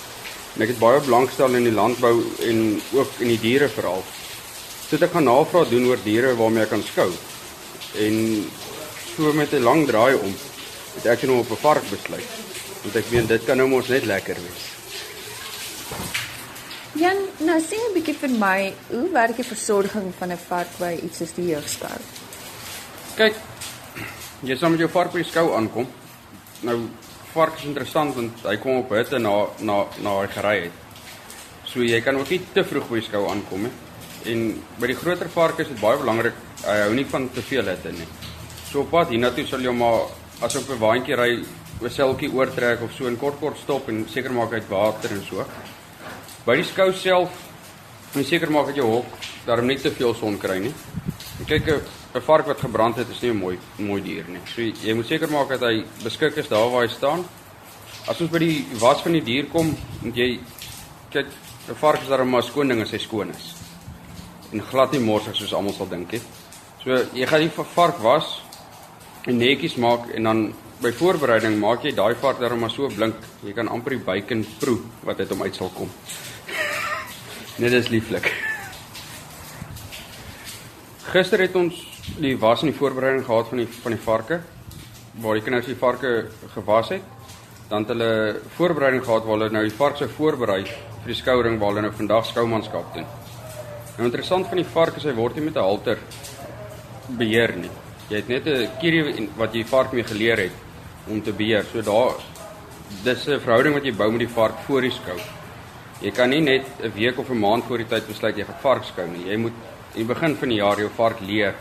En 0.56 0.66
ek 0.66 0.74
het 0.74 0.82
baie 0.82 1.02
belangstel 1.06 1.58
in 1.60 1.68
die 1.70 1.76
landbou 1.76 2.16
en 2.48 2.82
ook 2.96 3.20
in 3.22 3.34
die 3.34 3.42
diere 3.42 3.70
veral. 3.70 4.04
Toe 4.88 5.00
ek 5.04 5.14
gaan 5.14 5.28
navraag 5.28 5.70
doen 5.70 5.90
oor 5.92 6.02
diere 6.04 6.36
waarmee 6.40 6.64
ek 6.64 6.74
kan 6.74 6.86
skou. 6.88 7.10
En 8.08 8.46
so 9.16 9.34
met 9.34 9.54
'n 9.54 9.64
lang 9.64 9.88
draai 9.88 10.16
om 10.16 10.34
het 10.96 11.06
ek 11.06 11.24
nou 11.24 11.40
op 11.40 11.52
'n 11.52 11.62
vark 11.62 11.90
besluit 11.90 12.46
want 12.84 12.96
ek 12.96 13.12
meen 13.12 13.28
dit 13.28 13.46
kan 13.46 13.58
nou 13.58 13.68
mos 13.68 13.88
net 13.88 14.06
lekker 14.06 14.36
wees. 14.36 14.64
Jan, 16.98 17.18
nou 17.46 17.60
sê 17.62 17.78
'n 17.78 17.94
bietjie 17.94 18.16
vir 18.18 18.32
my, 18.42 18.74
hoe 18.90 19.10
werk 19.14 19.36
die 19.36 19.46
versorging 19.46 20.14
van 20.20 20.32
'n 20.32 20.38
vark 20.50 20.72
by 20.80 20.98
iets 21.06 21.18
soos 21.18 21.34
die 21.34 21.50
jeugskou? 21.52 21.98
Kyk, 23.18 23.36
jy 24.42 24.56
sal 24.58 24.70
met 24.70 24.80
jou 24.80 24.90
vark 24.90 25.12
by 25.12 25.20
die 25.22 25.30
skou 25.30 25.54
aankom. 25.54 25.88
Nou 26.62 26.90
vark 27.34 27.60
is 27.60 27.66
interessant 27.66 28.16
want 28.16 28.34
hy 28.44 28.56
kom 28.58 28.78
op 28.78 28.90
hitte 28.90 29.20
na 29.20 29.46
na 29.60 29.86
na 30.02 30.22
hy 30.22 30.28
gery 30.28 30.62
het. 30.64 30.72
So 31.66 31.80
jy 31.80 32.02
kan 32.02 32.16
ook 32.16 32.30
nie 32.30 32.42
te 32.54 32.64
vroeg 32.64 32.90
by 32.90 32.96
die 32.96 33.08
skou 33.08 33.30
aankom 33.30 33.62
nie. 33.62 33.72
En 34.26 34.64
by 34.80 34.88
die 34.88 34.96
groter 34.96 35.30
varke 35.30 35.62
is 35.62 35.68
dit 35.68 35.80
baie 35.80 35.98
belangrik 35.98 36.34
hy 36.66 36.78
hou 36.82 36.94
nie 36.94 37.06
van 37.06 37.30
te 37.30 37.42
veel 37.42 37.66
hitte 37.66 37.92
nie. 37.92 38.08
So 38.72 38.80
op 38.80 38.92
pad 38.92 39.10
hiernatoe 39.10 39.46
sal 39.46 39.60
jy 39.60 39.72
maar 39.72 40.10
as 40.42 40.56
op 40.56 40.70
'n 40.70 40.80
waantjie 40.80 41.16
ry 41.16 41.44
'n 41.82 41.90
seltjie 41.90 42.34
oortrek 42.34 42.82
of 42.82 42.92
so 42.92 43.08
en 43.08 43.18
kort 43.18 43.40
kort 43.40 43.58
stop 43.58 43.90
en 43.90 44.06
seker 44.10 44.32
maak 44.32 44.54
uit 44.54 44.70
water 44.70 45.12
en 45.12 45.24
so. 45.30 45.46
By 46.48 46.54
die 46.56 46.64
skou 46.64 46.94
self 46.96 47.34
moet 48.14 48.28
seker 48.30 48.48
maak 48.56 48.70
dat 48.70 48.78
jou 48.80 48.86
hok 48.88 49.16
daarom 49.44 49.66
nie 49.68 49.76
te 49.84 49.90
veel 49.92 50.14
son 50.16 50.38
kry 50.40 50.62
nie. 50.64 50.72
En 51.42 51.46
kyk 51.50 51.68
'n 52.16 52.22
vark 52.24 52.48
wat 52.48 52.62
gebrand 52.64 52.96
het 52.96 53.10
is 53.10 53.22
nie 53.22 53.32
'n 53.32 53.38
mooi 53.38 53.60
mooi 53.78 54.02
dier 54.02 54.24
nie. 54.30 54.40
So 54.56 54.62
jy 54.62 54.94
moet 54.94 55.08
seker 55.08 55.30
maak 55.30 55.50
dat 55.50 55.60
hy 55.60 55.84
beskik 56.04 56.38
is 56.38 56.48
daar 56.48 56.72
waar 56.72 56.88
hy 56.88 56.88
staan. 56.88 57.26
As 58.08 58.22
ons 58.22 58.32
by 58.32 58.40
die 58.40 58.66
was 58.80 59.02
van 59.02 59.12
die 59.12 59.22
dier 59.22 59.46
kom, 59.48 59.76
moet 60.02 60.16
jy 60.16 60.40
kyk 61.12 61.28
'n 61.70 61.76
vark 61.76 62.02
is 62.02 62.08
daarom 62.08 62.30
maar 62.30 62.44
skoon 62.44 62.68
ding 62.70 62.82
as 62.82 62.92
hy 62.92 62.98
skoon 62.98 63.30
is. 63.30 63.54
En 64.54 64.62
glad 64.62 64.92
nie 64.94 65.02
morsig 65.02 65.36
soos 65.36 65.54
almal 65.54 65.74
sal 65.74 65.90
dink 65.90 66.12
nie. 66.12 66.22
So 66.84 66.92
jy 67.14 67.26
gaan 67.26 67.42
die 67.42 67.52
vark 67.76 67.98
was 68.00 68.42
en 69.26 69.38
netjies 69.38 69.76
maak 69.76 70.10
en 70.16 70.24
dan 70.24 70.54
by 70.82 70.92
voorbereiding 70.92 71.60
maak 71.60 71.84
jy 71.84 71.92
daai 71.92 72.16
vark 72.16 72.40
daarom 72.40 72.60
maar 72.60 72.72
so 72.72 72.88
blink. 72.88 73.16
Jy 73.44 73.54
kan 73.54 73.68
amper 73.68 73.90
die 73.90 74.06
bacon 74.06 74.46
proe 74.60 74.80
wat 75.04 75.20
uit 75.20 75.30
hom 75.30 75.42
uit 75.42 75.56
sal 75.56 75.70
kom. 75.76 75.90
Net 77.58 77.74
is 77.74 77.88
lieflik. 77.90 78.28
Gister 81.10 81.42
het 81.42 81.56
ons 81.58 81.78
die 82.22 82.36
was 82.38 82.62
en 82.62 82.70
die 82.70 82.78
voorbereiding 82.78 83.24
gehad 83.26 83.48
van 83.50 83.62
die 83.64 83.70
van 83.82 83.96
die 83.96 84.02
varke 84.04 84.36
waar 85.24 85.40
die 85.40 85.42
kinders 85.42 85.66
die 85.66 85.80
varke 85.80 86.12
gewas 86.54 86.92
het. 86.94 87.08
Dan 87.72 87.82
het 87.82 87.96
hulle 87.96 88.10
voorbereiding 88.60 89.02
gehad 89.02 89.26
waar 89.26 89.40
hulle 89.40 89.56
nou 89.56 89.64
die 89.66 89.74
varke 89.80 90.04
sou 90.04 90.10
voorberei 90.20 90.60
vir 90.68 91.10
die 91.10 91.18
skouring 91.18 91.58
waar 91.58 91.74
hulle 91.74 91.88
nou 91.88 91.96
vandag 91.98 92.28
skoumanskap 92.30 92.94
doen. 92.94 93.10
Nou 93.96 94.06
interessant 94.06 94.46
van 94.52 94.62
die 94.62 94.68
varke 94.76 95.02
is 95.02 95.10
hy 95.10 95.16
word 95.18 95.40
nie 95.40 95.48
met 95.48 95.58
'n 95.58 95.66
halter 95.66 95.98
beheer 97.18 97.56
nie. 97.58 97.74
Jy 98.12 98.22
het 98.22 98.30
net 98.30 98.46
'n 98.46 98.70
kierie 98.80 99.30
wat 99.36 99.56
jy 99.56 99.66
vark 99.66 99.94
mee 99.94 100.04
geleer 100.04 100.38
het 100.38 100.54
om 101.10 101.24
te 101.24 101.34
beheer. 101.34 101.66
So 101.74 101.82
daar 101.82 102.22
dis 103.04 103.28
'n 103.28 103.40
verhouding 103.40 103.74
wat 103.74 103.84
jy 103.84 103.96
bou 103.96 104.12
met 104.12 104.20
die 104.20 104.36
vark 104.36 104.56
voor 104.68 104.82
die 104.82 104.92
skou. 104.92 105.37
Jy 106.02 106.12
kan 106.14 106.30
nie 106.30 106.42
net 106.42 106.66
'n 106.84 106.92
week 106.94 107.18
of 107.18 107.30
'n 107.30 107.40
maand 107.40 107.64
voor 107.66 107.78
die 107.78 107.88
tyd 107.88 108.08
besluit 108.08 108.38
jy 108.38 108.46
gaan 108.46 108.62
vark 108.62 108.84
skou 108.84 109.08
nie. 109.08 109.26
Jy 109.26 109.38
moet 109.38 109.54
in 109.96 110.06
die 110.06 110.14
begin 110.14 110.36
van 110.36 110.50
die 110.50 110.58
jaar 110.58 110.78
jou 110.78 110.90
vark 110.90 111.20
leer 111.20 111.56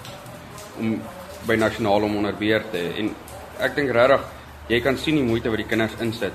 om 0.79 1.01
by 1.47 1.55
nasionaal 1.57 2.03
om 2.03 2.17
onder 2.17 2.35
beheer 2.35 2.65
te 2.71 2.79
hê. 2.79 2.99
En 2.99 3.15
ek 3.61 3.75
dink 3.75 3.91
regtig 3.91 4.21
jy 4.69 4.81
kan 4.81 4.99
sien 4.99 5.15
die 5.15 5.25
moeite 5.25 5.49
wat 5.49 5.57
die 5.57 5.71
kinders 5.71 5.95
insit 6.01 6.33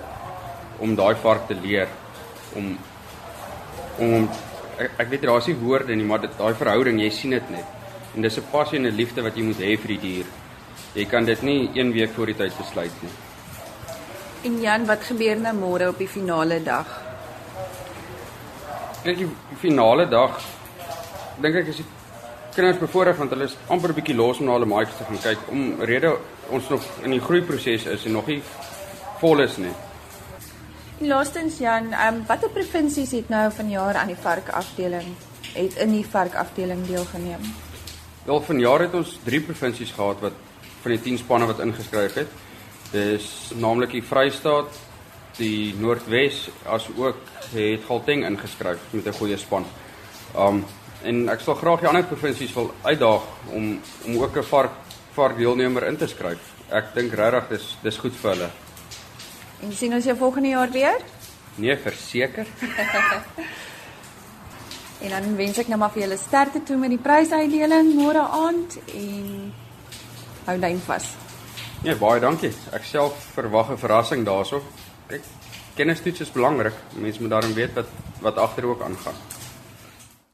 om 0.80 0.96
daai 0.96 1.16
vark 1.16 1.48
te 1.48 1.54
leer 1.54 1.88
om 2.56 2.78
om 4.00 4.30
ek, 4.80 4.92
ek 4.98 5.10
weet 5.10 5.22
daar 5.22 5.38
is 5.38 5.48
nie 5.48 5.60
woorde 5.62 5.96
nie, 5.96 6.06
maar 6.06 6.22
dit 6.22 6.38
daai 6.38 6.54
verhouding, 6.54 7.00
jy 7.00 7.10
sien 7.10 7.32
dit 7.32 7.50
net. 7.50 7.66
En 8.16 8.22
dis 8.22 8.38
'n 8.38 8.52
passie 8.52 8.80
en 8.80 8.88
'n 8.88 8.96
liefde 8.96 9.22
wat 9.22 9.36
jy 9.36 9.44
moet 9.44 9.60
hê 9.60 9.78
vir 9.78 9.88
die 9.88 10.00
dier. 10.00 10.26
Jy 10.96 11.06
kan 11.06 11.26
dit 11.26 11.42
nie 11.44 11.70
een 11.74 11.92
week 11.92 12.12
voor 12.16 12.26
die 12.26 12.36
tyd 12.36 12.58
besluit 12.58 13.04
nie. 13.04 13.12
En 14.44 14.62
Jan, 14.62 14.86
wat 14.86 15.04
gebeur 15.04 15.38
nou 15.38 15.54
môre 15.54 15.90
op 15.90 15.98
die 15.98 16.08
finale 16.08 16.64
dag? 16.64 17.11
Kyk, 19.02 19.18
die 19.18 19.58
finale 19.58 20.06
dag 20.06 20.36
dink 21.42 21.56
ek 21.58 21.72
is 21.72 21.80
die 21.82 21.88
kinders 22.54 22.78
bevoorreg 22.78 23.18
want 23.18 23.32
hulle 23.34 23.48
is 23.50 23.56
amper 23.74 23.90
'n 23.90 23.98
bietjie 23.98 24.16
los 24.16 24.40
om 24.40 24.46
na 24.46 24.58
hulle 24.58 24.68
maatjies 24.70 24.98
te 24.98 25.08
gaan 25.08 25.22
kyk 25.24 25.48
om 25.50 25.82
rede 25.92 26.12
ons 26.50 26.70
nog 26.70 26.84
in 27.04 27.16
die 27.16 27.22
groeiproses 27.28 27.88
is 27.96 28.06
en 28.06 28.14
nog 28.14 28.28
nie 28.28 28.42
vol 29.22 29.42
is 29.42 29.58
nie. 29.58 29.74
Laastens 31.00 31.58
Jan, 31.58 31.94
ehm 31.94 32.16
um, 32.16 32.26
watter 32.28 32.50
provinsies 32.50 33.12
het 33.12 33.30
nou 33.30 33.52
vanjaar 33.52 33.96
aan 33.96 34.14
die 34.14 34.22
varkafdeling 34.28 35.16
het 35.56 35.76
in 35.78 35.92
die 35.92 36.06
varkafdeling 36.06 36.86
deelgeneem? 36.86 37.42
Wel 38.26 38.42
vanjaar 38.42 38.80
het 38.80 38.94
ons 38.94 39.18
3 39.24 39.42
provinsies 39.42 39.92
gehad 39.92 40.22
wat 40.22 40.34
van 40.82 40.92
die 40.92 41.02
10 41.02 41.18
spanne 41.18 41.46
wat 41.46 41.60
ingeskryf 41.60 42.14
het. 42.14 42.30
Dis 42.92 43.52
naamlik 43.56 43.92
die 43.92 44.04
Vrystaat, 44.04 44.78
die 45.42 45.74
Noordwes 45.80 46.50
as 46.70 46.88
ook 46.96 47.18
het 47.52 47.86
Gauteng 47.88 48.26
ingeskryf 48.28 48.80
met 48.92 49.08
'n 49.08 49.20
goeie 49.20 49.38
span. 49.38 49.66
Um 50.36 50.66
en 51.04 51.30
ek 51.30 51.42
sal 51.42 51.56
graag 51.56 51.80
die 51.80 51.88
ander 51.88 52.04
provinsies 52.04 52.54
wil 52.54 52.74
uitdaag 52.84 53.22
om 53.50 53.82
om 54.06 54.18
ook 54.18 54.38
'n 54.38 54.44
vark 54.44 54.72
vark 55.14 55.38
deelnemer 55.38 55.88
in 55.88 55.98
te 55.98 56.08
skryf. 56.08 56.40
Ek 56.70 56.94
dink 56.94 57.14
regtig 57.14 57.48
dis 57.50 57.78
dis 57.84 57.98
goed 57.98 58.16
vir 58.16 58.32
hulle. 58.32 58.50
En 59.62 59.74
sien 59.74 59.94
ons 59.94 60.06
jou 60.06 60.18
volgende 60.18 60.50
jaar 60.50 60.72
weer? 60.72 61.02
Nee, 61.56 61.78
verseker. 61.78 62.46
en 65.04 65.10
dan 65.10 65.36
wens 65.36 65.58
ek 65.58 65.68
nou 65.68 65.80
maar 65.80 65.92
vir 65.92 66.02
julle 66.02 66.18
sterkte 66.18 66.64
toe 66.64 66.78
met 66.78 66.90
die 66.90 67.02
prysuitdeling 67.02 67.96
môre 67.96 68.22
aand 68.22 68.78
en 68.94 69.54
hou 70.46 70.58
lyn 70.58 70.82
vas. 70.86 71.06
Nee, 71.84 71.96
baie 71.96 72.20
dankie. 72.20 72.54
Ek 72.72 72.86
self 72.86 73.14
verwag 73.34 73.72
'n 73.72 73.78
verrassing 73.78 74.26
daarso. 74.26 74.62
Kyk, 75.12 75.26
kennistoets 75.76 76.24
is 76.24 76.32
belangrik. 76.32 76.76
Mense 76.96 77.20
moet 77.20 77.34
daarom 77.34 77.54
weet 77.54 77.74
wat 77.76 77.90
wat 78.22 78.38
agter 78.38 78.66
ook 78.70 78.82
aangaan. 78.86 79.18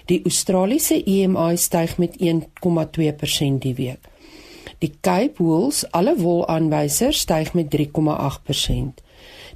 Die 0.06 0.22
Australiese 0.24 1.04
EMI 1.04 1.58
styg 1.58 1.98
met 1.98 2.16
1,2% 2.20 3.62
die 3.62 3.76
week. 3.76 4.00
Die 4.78 4.94
Cape 5.02 5.44
Wools 5.44 5.92
alle 5.92 6.16
wol 6.16 6.48
aanwysers 6.48 7.20
styg 7.20 7.54
met 7.54 7.70
3,8%. 7.70 9.03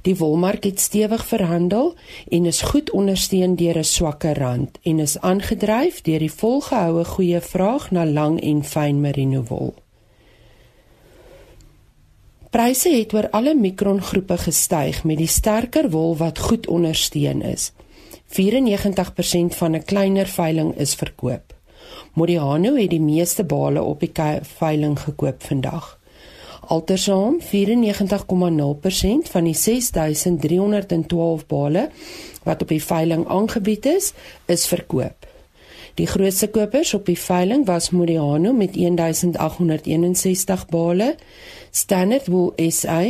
Die 0.02 0.16
wolmark 0.16 0.64
het 0.64 0.80
stewig 0.80 1.26
verhandel 1.26 1.94
en 2.28 2.46
is 2.46 2.60
goed 2.60 2.90
ondersteun 2.90 3.56
deur 3.56 3.78
'n 3.78 3.84
swakker 3.84 4.38
rand 4.38 4.78
en 4.82 4.98
is 4.98 5.20
aangedryf 5.20 6.00
deur 6.02 6.18
die 6.18 6.32
volgehoue 6.32 7.04
goeie 7.04 7.40
vraag 7.40 7.90
na 7.90 8.06
lang 8.06 8.40
en 8.40 8.64
fyn 8.64 9.00
merino 9.00 9.42
wol. 9.42 9.74
Pryse 12.50 12.88
het 12.88 13.12
oor 13.12 13.30
alle 13.30 13.54
mikrongroepe 13.54 14.38
gestyg 14.38 15.04
met 15.04 15.18
die 15.18 15.26
sterker 15.26 15.90
wol 15.90 16.16
wat 16.16 16.38
goed 16.38 16.66
ondersteun 16.66 17.42
is. 17.42 17.72
94% 18.26 19.54
van 19.54 19.76
'n 19.76 19.84
kleiner 19.84 20.26
veiling 20.26 20.76
is 20.76 20.94
verkoop. 20.94 21.54
Modiano 22.12 22.74
het 22.74 22.90
die 22.90 23.00
meeste 23.00 23.44
bale 23.44 23.82
op 23.82 24.00
die 24.00 24.12
veiling 24.42 25.00
gekoop 25.00 25.42
vandag. 25.42 25.97
Altersaam 26.68 27.40
94,0% 27.40 27.46
van 29.32 29.44
die 29.44 29.56
6312 29.56 31.46
bale 31.46 31.88
wat 32.44 32.62
op 32.62 32.68
die 32.68 32.84
veiling 32.84 33.28
aangebied 33.28 33.86
is, 33.86 34.12
is 34.46 34.66
verkoop. 34.68 35.26
Die 35.96 36.06
grootste 36.06 36.50
kopers 36.52 36.92
op 36.94 37.06
die 37.08 37.18
veiling 37.18 37.64
was 37.66 37.90
Modiano 37.90 38.52
met 38.52 38.76
1861 38.76 40.66
bale, 40.68 41.14
Standard 41.70 42.26
Wool 42.26 42.52
SA 42.68 43.00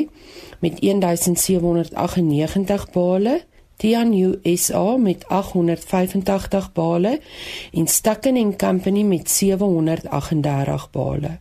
met 0.59 0.81
1798 0.81 2.91
bale, 2.91 3.43
Tianyu 3.77 4.39
SA 4.55 4.97
met 4.97 5.29
885 5.29 6.73
bale 6.73 7.21
en 7.73 7.87
Stucken 7.87 8.57
& 8.57 8.57
Company 8.57 9.03
met 9.03 9.31
738 9.31 10.91
bale. 10.91 11.39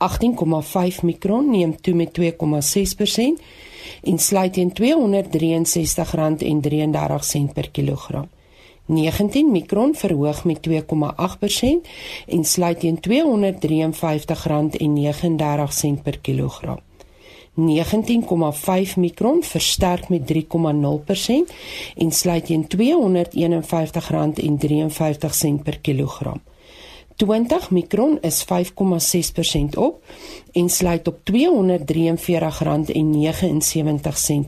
18,5 0.04 1.08
mikron 1.08 1.56
neem 1.56 1.80
toe 1.80 1.96
met 1.96 2.12
2,6% 2.20 3.40
en 4.04 4.20
sluit 4.20 4.60
teen 4.60 4.76
R263,33 4.76 7.56
per 7.56 7.72
kilogram. 7.72 8.28
19 8.86 9.52
mikron 9.52 9.96
verhoog 9.96 10.44
met 10.44 10.68
2,8% 10.70 10.74
en 12.28 12.44
sluit 12.44 12.80
teen 12.80 12.98
R253,39 12.98 13.04
per 16.04 16.20
kilogram. 16.20 16.80
19,5 17.56 17.62
mikron 18.96 19.44
versterk 19.44 20.10
met 20.10 20.34
3,0% 20.34 20.40
en 21.96 22.12
sluit 22.12 22.46
teen 22.46 22.68
R251,53 22.68 22.74
per 25.64 25.80
kilogram. 25.80 26.42
20 27.16 27.72
mikron 27.72 28.18
is 28.22 28.46
5,6% 28.46 28.50
op 29.78 30.04
en 30.52 30.70
sluit 30.70 31.08
op 31.08 31.20
R243,79 31.20 31.26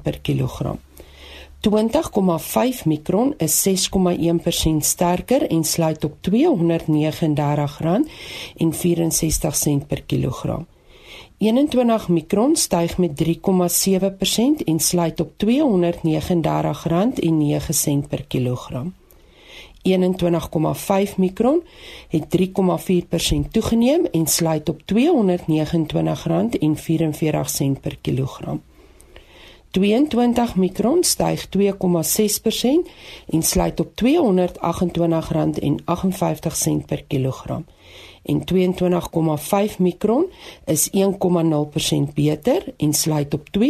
per 0.01 0.19
kilogram. 0.21 0.79
20,5 1.65 2.85
mikron 2.85 3.33
is 3.37 3.67
6,1% 3.67 4.77
sterker 4.79 5.49
en 5.49 5.63
sluit 5.63 6.03
op 6.03 6.13
R239,64 6.29 6.31
per 9.87 10.03
kilogram. 10.05 10.67
21 11.37 12.07
mikron 12.09 12.55
styg 12.55 12.97
met 12.97 13.23
3,7% 13.23 13.29
en 14.65 14.79
sluit 14.79 15.19
op 15.19 15.31
R239,09 15.31 15.39
per 18.09 18.25
kilogram. 18.27 18.93
21,5 21.09 21.15
mikron 21.17 21.63
het 22.09 22.37
3,4% 22.37 22.43
toegeneem 23.51 24.05
en 24.05 24.27
sluit 24.27 24.69
op 24.69 24.81
R229,44 24.81 24.87
per 27.81 27.97
kilogram. 28.01 28.61
22 29.75 30.55
mikron 30.55 31.03
styg 31.03 31.47
2,6% 31.51 31.59
en 33.27 33.43
sluit 33.43 33.79
op 33.79 33.91
R228,58 34.03 34.07
per 36.85 37.03
kilogram. 37.07 37.65
En 38.23 38.43
22,5 38.53 38.57
mikron 39.77 40.25
is 40.65 40.89
1,0% 40.89 40.93
beter 42.13 42.73
en 42.77 42.93
sluit 42.93 43.33
op 43.33 43.47
R227,54 43.57 43.63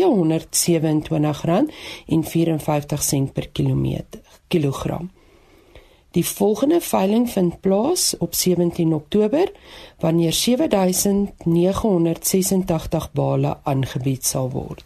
per 3.33 3.49
kilometer 3.51 4.19
kilogram. 4.47 5.11
Die 6.11 6.25
volgende 6.25 6.81
veiling 6.81 7.29
vind 7.29 7.59
plaas 7.59 8.17
op 8.17 8.33
17 8.33 8.93
Oktober 8.93 9.51
wanneer 9.99 10.33
7986 10.33 13.11
bale 13.11 13.57
aangebied 13.63 14.25
sal 14.25 14.49
word. 14.49 14.85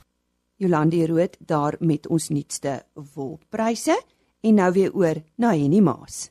Jolandi 0.60 1.06
Rood 1.08 1.38
daar 1.40 1.76
met 1.80 2.08
ons 2.12 2.28
nuutste 2.30 2.82
wolpryse 3.16 3.96
en 4.44 4.58
nou 4.60 4.68
weer 4.76 4.92
oor 4.92 5.22
na 5.40 5.54
Henny 5.56 5.80
Maas. 5.80 6.28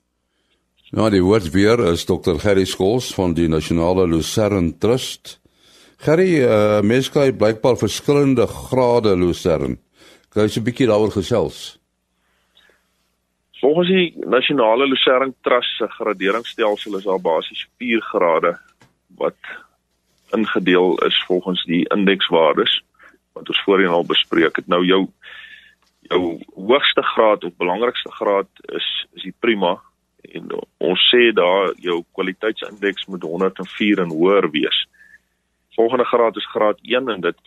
Ja, 0.92 1.08
die 1.12 1.22
woord 1.24 1.48
weer 1.52 1.80
is 1.88 2.04
Dr. 2.08 2.36
Gerry 2.40 2.66
Skols 2.68 3.08
van 3.16 3.32
die 3.36 3.48
Nasionale 3.48 4.04
Lucerne 4.08 4.74
Trust. 4.80 5.38
Gerry, 6.04 6.42
uh, 6.44 6.80
mens 6.84 7.08
kry 7.12 7.30
blykbaar 7.32 7.76
verskillende 7.80 8.46
grade 8.46 9.16
Lucerne. 9.16 9.78
Kan 10.28 10.48
jy 10.48 10.60
'n 10.60 10.64
bietjie 10.64 10.86
daaroor 10.86 11.12
gesels? 11.12 11.78
Volgens 13.60 13.88
die 13.88 14.12
Nasionale 14.28 14.86
Lucerne 14.86 15.32
Trust 15.40 15.76
se 15.76 15.88
graderingsstelsel 15.88 16.96
is 16.96 17.04
daar 17.04 17.20
basies 17.20 17.68
4 17.78 18.00
grade 18.00 18.58
wat 19.16 19.40
ingedeel 20.36 20.98
is 21.04 21.24
volgens 21.26 21.64
die 21.64 21.84
indekswaardes 21.94 22.82
wat 23.38 23.48
ons 23.48 23.62
voorheen 23.66 23.94
al 23.94 24.06
bespreek 24.06 24.56
het. 24.60 24.66
Nou 24.66 24.84
jou 24.86 25.06
jou 26.08 26.38
hoogste 26.54 27.02
graad 27.02 27.44
of 27.44 27.56
belangrikste 27.56 28.10
graad 28.12 28.48
is 28.74 28.88
is 29.14 29.22
die 29.22 29.34
prima 29.44 29.76
en 30.34 30.52
ons 30.78 31.02
sê 31.12 31.30
daar 31.32 31.72
jou 31.84 32.02
kwaliteitsindeks 32.16 33.06
moet 33.06 33.22
104 33.22 34.02
en 34.04 34.14
hoër 34.14 34.50
wees. 34.50 34.78
Volgende 35.76 36.04
graad 36.04 36.36
is 36.36 36.50
graad 36.52 36.78
1 36.82 37.08
en 37.08 37.20
dit 37.20 37.40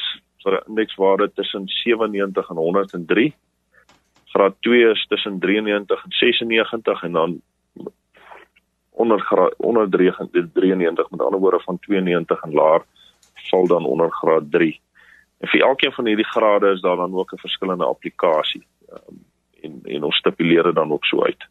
vir 0.43 0.53
'n 0.57 0.67
indekswaarde 0.67 1.31
tussen 1.33 1.67
97 1.67 2.49
en 2.49 2.55
103. 2.55 3.33
Graad 4.33 4.55
2 4.61 4.91
is 4.91 5.05
tussen 5.09 5.39
93 5.39 6.03
en 6.03 6.11
96 6.11 7.03
en 7.03 7.11
dan 7.11 7.41
onder 8.89 9.19
graad 9.19 9.53
onder 9.57 9.89
93 9.89 11.09
met 11.09 11.21
ander 11.21 11.39
woorde 11.39 11.59
van 11.59 11.79
92 11.79 12.41
en 12.43 12.53
laer 12.53 12.81
val 13.49 13.67
dan 13.67 13.85
onder 13.85 14.11
graad 14.11 14.51
3. 14.51 14.79
En 15.41 15.49
vir 15.49 15.63
elkeen 15.65 15.91
van 15.91 16.05
hierdie 16.05 16.27
grade 16.29 16.71
is 16.75 16.81
daar 16.81 16.95
dan 16.95 17.13
ook 17.17 17.33
'n 17.33 17.45
verskillende 17.45 17.85
applikasie. 17.85 18.63
Um, 18.91 19.25
en 19.61 19.79
en 19.83 20.03
ons 20.03 20.15
stipuleer 20.15 20.63
dit 20.63 20.75
dan 20.75 20.91
ook 20.91 21.05
so 21.05 21.23
uit. 21.23 21.47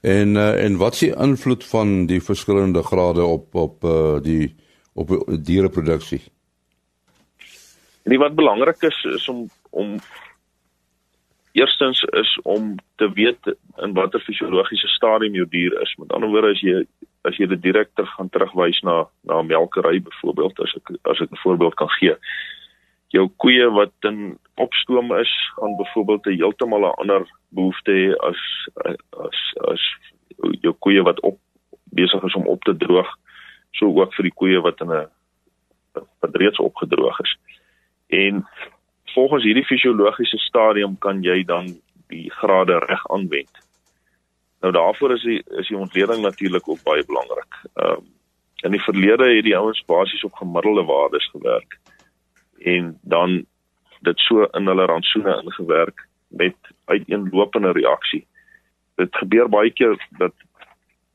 En 0.00 0.34
uh, 0.34 0.64
en 0.64 0.76
wat 0.76 0.92
is 0.92 0.98
die 0.98 1.16
invloed 1.16 1.64
van 1.64 2.06
die 2.06 2.22
verskillende 2.22 2.82
grade 2.82 3.24
op 3.24 3.54
op 3.54 3.84
uh, 3.84 4.20
die 4.22 4.56
op 4.92 5.08
diereproduksie? 5.44 6.22
En 8.02 8.18
wat 8.18 8.34
belangrik 8.34 8.82
is 8.82 9.04
is 9.04 9.28
om 9.28 9.48
om 9.70 9.98
eerstens 11.52 12.02
is 12.02 12.38
om 12.42 12.74
te 12.96 13.12
weet 13.12 13.56
in 13.76 13.92
watter 13.92 14.20
fisiologiese 14.20 14.88
stadium 14.88 15.34
jou 15.34 15.48
dier 15.48 15.80
is. 15.80 15.94
Met 15.96 16.12
ander 16.12 16.28
woorde 16.28 16.50
as 16.50 16.60
jy 16.60 16.86
as 17.28 17.36
jy 17.38 17.46
dit 17.46 17.62
direk 17.62 17.90
ter 17.94 18.06
gaan 18.06 18.30
terugwys 18.34 18.80
na 18.82 19.04
na 19.28 19.42
melkery 19.42 20.00
byvoorbeeld 20.02 20.60
as 20.64 20.74
ek 20.76 20.94
as 21.10 21.20
ek 21.20 21.30
'n 21.30 21.42
voorbeeld 21.44 21.74
kan 21.74 21.90
gee. 21.98 22.16
Jou 23.08 23.28
koeie 23.36 23.70
wat 23.70 23.92
in 24.00 24.38
opstoom 24.54 25.12
is, 25.18 25.32
gaan 25.56 25.76
byvoorbeeld 25.76 26.26
'n 26.26 26.38
heeltemal 26.40 26.86
'n 26.86 26.98
ander 27.02 27.26
behoefte 27.48 27.92
hê 27.92 28.14
as 28.28 28.40
as 29.26 29.38
as 29.72 29.82
jou 30.60 30.74
koeie 30.78 31.02
wat 31.02 31.20
op 31.20 31.38
besig 31.92 32.22
is 32.24 32.34
om 32.34 32.46
op 32.46 32.62
te 32.64 32.76
droog, 32.76 33.08
so 33.70 33.86
ook 33.86 34.14
vir 34.14 34.22
die 34.22 34.38
koeie 34.40 34.60
wat 34.60 34.80
in 34.80 34.90
'n 34.90 35.08
wat 36.20 36.36
reeds 36.36 36.58
opgedroog 36.58 37.20
is. 37.20 37.36
En 38.08 38.46
volgens 39.14 39.44
hierdie 39.44 39.64
fisiologiese 39.64 40.38
stadium 40.38 40.98
kan 40.98 41.22
jy 41.22 41.44
dan 41.44 41.66
die 42.08 42.30
grade 42.30 42.78
reg 42.78 43.08
aanwend. 43.08 43.71
Nou 44.62 44.72
daarvoor 44.72 45.12
is 45.12 45.22
die 45.22 45.42
is 45.58 45.68
die 45.68 45.76
ontleding 45.76 46.20
natuurlik 46.22 46.68
ook 46.68 46.82
baie 46.82 47.04
belangrik. 47.06 47.54
Ehm 47.74 47.90
um, 47.90 48.10
in 48.62 48.70
die 48.70 48.82
verlede 48.82 49.26
het 49.26 49.44
die 49.44 49.56
ouens 49.58 49.80
basies 49.84 50.24
op 50.24 50.34
gemiddelde 50.38 50.84
waardes 50.86 51.24
gewerk 51.30 51.78
en 52.58 52.98
dan 53.02 53.44
dit 54.00 54.18
so 54.18 54.44
in 54.44 54.66
hulle 54.66 54.84
rantsoene 54.84 55.42
ingewerk 55.42 56.06
met 56.28 56.54
uiteenlopende 56.84 57.72
reaksie. 57.72 58.26
Dit 58.94 59.16
gebeur 59.16 59.48
baie 59.48 59.72
keer 59.72 60.08
dat 60.18 60.32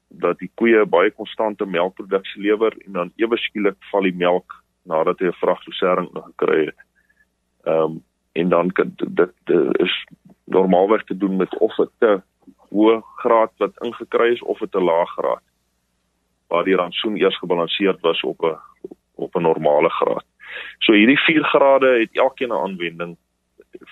dat 0.07 0.39
die 0.39 0.51
koeie 0.53 0.85
baie 0.85 1.11
konstante 1.11 1.65
melkproduksie 1.65 2.41
lewer 2.41 2.75
en 2.85 2.91
dan 2.91 3.11
ewe 3.15 3.37
skielik 3.37 3.79
val 3.91 4.01
die 4.01 4.15
melk 4.15 4.63
nadat 4.83 5.19
hy 5.19 5.31
'n 5.31 5.41
vragdosering 5.41 6.09
gekry 6.13 6.65
het. 6.65 6.81
Ehm 7.63 7.83
um, 7.83 8.03
en 8.31 8.49
dan 8.49 8.71
kan 8.71 8.93
dit, 8.95 9.15
dit 9.15 9.79
is 9.79 10.05
normaalweg 10.43 11.03
te 11.03 11.17
doen 11.17 11.35
met 11.35 11.57
of 11.57 11.77
'n 11.77 11.89
te 11.97 12.21
hoë 12.69 13.01
graad 13.21 13.51
wat 13.57 13.83
ingekry 13.83 14.33
is 14.33 14.41
of 14.41 14.61
'n 14.61 14.69
te 14.69 14.79
lae 14.79 15.05
graad 15.05 15.43
waar 16.47 16.63
die 16.63 16.75
rantsoen 16.75 17.17
eers 17.17 17.37
gebalanseerd 17.39 17.99
was 18.01 18.21
op 18.21 18.43
'n 18.43 18.57
op 19.15 19.35
'n 19.35 19.41
normale 19.41 19.89
graad. 19.89 20.25
So 20.79 20.93
hierdie 20.93 21.19
4 21.19 21.43
grade 21.43 21.99
het 21.99 22.09
elkeen 22.11 22.49
'n 22.49 22.63
aanwending. 22.65 23.17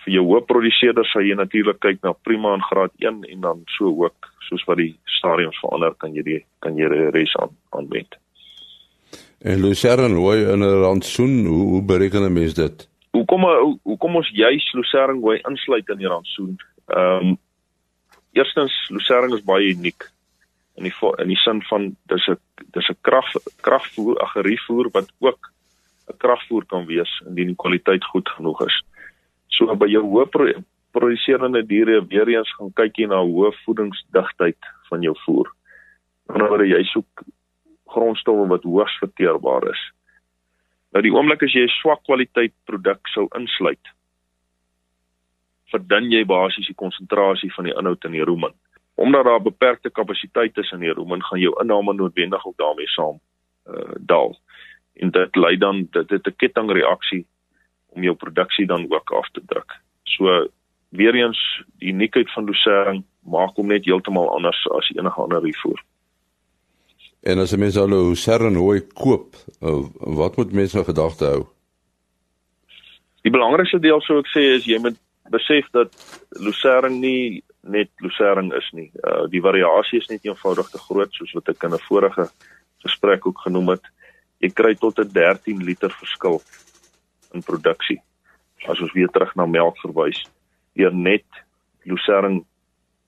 Vir 0.03 0.13
jou 0.13 0.25
hoë 0.25 0.45
produseerders 0.45 1.11
sal 1.11 1.21
jy 1.21 1.35
natuurlik 1.35 1.79
kyk 1.79 2.01
na 2.01 2.11
prima 2.11 2.53
in 2.53 2.61
graad 2.61 2.91
1 2.97 3.23
en 3.23 3.41
dan 3.41 3.61
so 3.65 3.85
ook 3.85 4.15
soos 4.39 4.63
wat 4.63 4.77
die 4.77 4.99
stadiums 5.03 5.59
verander 5.59 5.93
kan 5.97 6.13
jy 6.13 6.23
die 6.23 6.45
kan 6.59 6.77
jy 6.77 6.89
die 6.89 7.09
res 7.09 7.35
aan 7.35 7.57
aanwend. 7.69 8.15
En 9.41 9.61
Lucerne 9.61 10.15
hoe 10.15 10.35
in 10.35 10.59
'n 10.59 10.81
rantsoen, 10.81 11.45
hoe, 11.45 11.65
hoe 11.67 11.83
bereken 11.83 12.21
'n 12.21 12.33
mens 12.33 12.53
dit? 12.53 12.89
Hoekom 13.11 13.41
hoe, 13.41 13.79
hoekom 13.83 14.15
ons 14.15 14.29
juis 14.29 14.73
Lucerne 14.73 15.19
hoe 15.19 15.39
insluit 15.49 15.89
in 15.89 15.97
die 15.97 16.07
rantsoen? 16.07 16.57
Ehm 16.87 17.27
um, 17.27 17.37
eerstens 18.35 18.75
Lucerne 18.89 19.35
is 19.35 19.43
baie 19.47 19.71
uniek 19.71 20.09
in 20.75 20.83
die 20.89 20.93
in 21.23 21.31
die 21.31 21.39
sin 21.39 21.61
van 21.69 21.95
dis 22.11 22.27
'n 22.27 22.37
dis 22.75 22.89
'n 22.89 22.97
krag 23.01 23.27
kragvoer, 23.61 24.15
'n 24.21 24.33
gerievoer 24.35 24.89
wat 24.91 25.09
ook 25.19 25.51
'n 26.11 26.17
kragvoer 26.17 26.65
kan 26.65 26.85
wees 26.85 27.11
indien 27.27 27.47
die 27.47 27.61
kwaliteit 27.63 28.03
goed 28.05 28.29
genoeg 28.29 28.61
is. 28.67 28.83
So 29.47 29.75
by 29.75 29.87
jou 29.87 30.03
hoë 30.03 30.25
pro 30.29 30.51
produserende 30.91 31.65
diere 31.65 32.05
weer 32.07 32.27
eens 32.27 32.51
gaan 32.55 32.73
kyk 32.73 32.97
jy 32.97 33.07
na 33.07 33.19
hoë 33.23 33.51
voedingsdigtheid 33.65 34.61
van 34.89 35.01
jou 35.01 35.15
voer. 35.25 35.47
Wanneer 36.25 36.65
jy 36.65 36.83
soek 36.83 37.23
grondstowwe 37.85 38.47
wat 38.47 38.63
hoogs 38.63 38.97
verteerbaar 38.99 39.69
is. 39.71 39.81
Nou 40.93 41.03
die 41.03 41.11
oomblik 41.11 41.43
as 41.43 41.53
jy 41.53 41.63
'n 41.63 41.77
swak 41.81 42.03
kwaliteit 42.03 42.53
produk 42.65 43.07
sou 43.07 43.27
insluit, 43.35 43.85
verdun 45.71 46.11
jy 46.11 46.25
basies 46.25 46.67
die 46.67 46.77
konsentrasie 46.77 47.53
van 47.53 47.69
die 47.69 47.75
inhoud 47.75 48.05
in 48.05 48.11
die 48.11 48.23
rumen. 48.23 48.53
Omdat 48.95 49.25
daar 49.25 49.41
beperkte 49.41 49.89
kapasiteit 49.89 50.57
is 50.57 50.71
in 50.71 50.79
die 50.79 50.93
rumen, 50.93 51.23
gaan 51.23 51.39
jou 51.39 51.53
inname 51.61 51.93
noodwendig 51.93 52.45
ook 52.45 52.57
daarmee 52.57 52.87
saam 52.87 53.19
uh, 53.67 53.95
daal. 53.99 54.37
En 54.93 55.11
dit 55.11 55.35
lei 55.35 55.57
dan 55.57 55.87
dit 55.91 56.09
het 56.09 56.27
'n 56.27 56.35
kettingreaksie 56.35 57.25
om 57.95 58.03
jou 58.03 58.15
produksie 58.15 58.65
dan 58.65 58.85
ook 58.91 59.11
af 59.11 59.29
te 59.31 59.41
druk. 59.45 59.81
So 60.03 60.47
weer 60.89 61.15
eens 61.15 61.63
die 61.79 61.91
uniekheid 61.93 62.31
van 62.31 62.45
Lucerne 62.45 63.03
maak 63.23 63.55
hom 63.55 63.67
net 63.67 63.85
heeltemal 63.85 64.29
anders 64.35 64.67
as 64.71 64.91
enige 64.95 65.21
ander 65.21 65.41
rifoor. 65.41 65.83
En 67.23 67.39
as 67.39 67.51
'n 67.51 67.59
mens 67.59 67.77
al 67.77 67.89
Lucerne 67.89 68.57
hooi 68.57 68.81
koop, 68.93 69.35
uh, 69.61 69.83
wat 69.97 70.35
moet 70.35 70.51
mense 70.51 70.75
nou 70.75 70.85
gedagte 70.85 71.25
hou? 71.25 71.45
Die 73.21 73.31
belangrikste 73.31 73.79
deel 73.79 74.01
sou 74.01 74.19
ek 74.19 74.27
sê 74.27 74.41
is 74.55 74.65
jy 74.65 74.77
moet 74.79 74.97
besef 75.29 75.69
dat 75.71 75.93
Lucerne 76.29 76.89
nie 76.89 77.43
net 77.61 77.89
Lucerne 77.97 78.55
is 78.55 78.69
nie. 78.73 78.91
Uh 79.03 79.25
die 79.29 79.41
variasie 79.41 79.99
is 79.99 80.09
net 80.09 80.25
eenvoudig 80.25 80.69
te 80.69 80.81
groot 80.81 81.13
soos 81.13 81.33
wat 81.33 81.49
ek 81.49 81.63
in 81.63 81.73
'n 81.73 81.87
vorige 81.89 82.29
gesprek 82.85 83.25
ook 83.27 83.39
genoem 83.39 83.69
het. 83.69 83.85
Jy 84.39 84.49
kry 84.53 84.75
tot 84.75 84.99
'n 84.99 85.11
13 85.11 85.63
liter 85.63 85.89
verskil 85.89 86.41
in 87.33 87.41
produksie. 87.41 88.01
As 88.67 88.79
ons 88.79 88.93
weer 88.93 89.09
terug 89.09 89.35
na 89.35 89.45
melk 89.45 89.77
verwys, 89.77 90.25
deur 90.73 90.93
net 90.93 91.25
Lucerne 91.83 92.43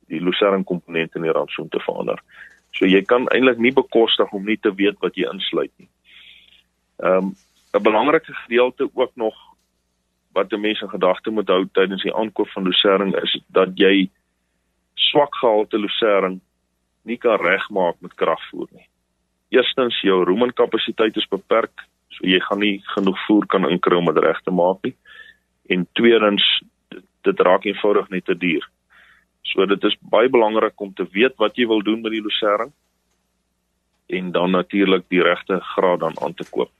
die 0.07 0.21
Lucerne 0.21 0.63
komponent 0.63 1.15
in 1.15 1.21
die 1.21 1.31
rantsoen 1.31 1.69
te 1.69 1.79
verander. 1.79 2.21
So 2.71 2.85
jy 2.85 3.01
kan 3.03 3.27
eintlik 3.27 3.57
nie 3.57 3.73
bekostig 3.73 4.31
om 4.31 4.45
nie 4.45 4.57
te 4.57 4.71
weet 4.75 4.99
wat 4.99 5.15
jy 5.15 5.27
insluit 5.31 5.71
nie. 5.77 5.89
Ehm 7.03 7.17
um, 7.17 7.35
'n 7.73 7.83
belangrike 7.83 8.33
gedeelte 8.33 8.89
ook 8.93 9.11
nog 9.15 9.35
wat 10.37 10.53
'n 10.53 10.61
mens 10.61 10.81
in 10.81 10.89
gedagte 10.89 11.29
moet 11.29 11.47
hou 11.47 11.65
tydens 11.71 12.03
die 12.03 12.15
aankoop 12.15 12.49
van 12.49 12.63
lucerne 12.63 13.21
is 13.21 13.33
dat 13.47 13.69
jy 13.75 14.09
swak 14.93 15.35
gehalte 15.35 15.79
lucerne 15.79 16.39
nie 17.03 17.17
kan 17.17 17.39
regmaak 17.39 17.95
met 17.99 18.13
kragvoer 18.13 18.67
nie. 18.71 18.87
Eerstens 19.49 20.01
jou 20.01 20.23
rumenkapasiteit 20.23 21.15
is 21.17 21.27
beperk, 21.31 21.85
so 22.09 22.27
jy 22.27 22.39
gaan 22.39 22.59
nie 22.59 22.81
genoeg 22.93 23.19
voer 23.25 23.45
kan 23.45 23.69
inkry 23.69 23.95
om 23.97 24.05
dit 24.05 24.23
reg 24.23 24.41
te 24.43 24.51
maak 24.51 24.83
nie. 24.83 24.95
En 25.69 25.87
tweedens 25.93 26.45
dit, 26.89 27.05
dit 27.21 27.39
raak 27.39 27.65
eenvoudig 27.65 28.09
net 28.09 28.25
te 28.25 28.37
duur. 28.37 28.69
So 29.41 29.65
dit 29.65 29.83
is 29.83 29.97
baie 30.01 30.29
belangrik 30.29 30.81
om 30.81 30.93
te 30.93 31.07
weet 31.11 31.37
wat 31.37 31.55
jy 31.55 31.67
wil 31.67 31.81
doen 31.81 32.01
met 32.01 32.11
die 32.11 32.23
lucerne 32.23 32.71
en 34.07 34.31
dan 34.31 34.51
natuurlik 34.51 35.03
die 35.09 35.23
regte 35.23 35.59
graad 35.59 35.99
dan 35.99 36.19
aan 36.23 36.33
te 36.33 36.45
koop. 36.49 36.71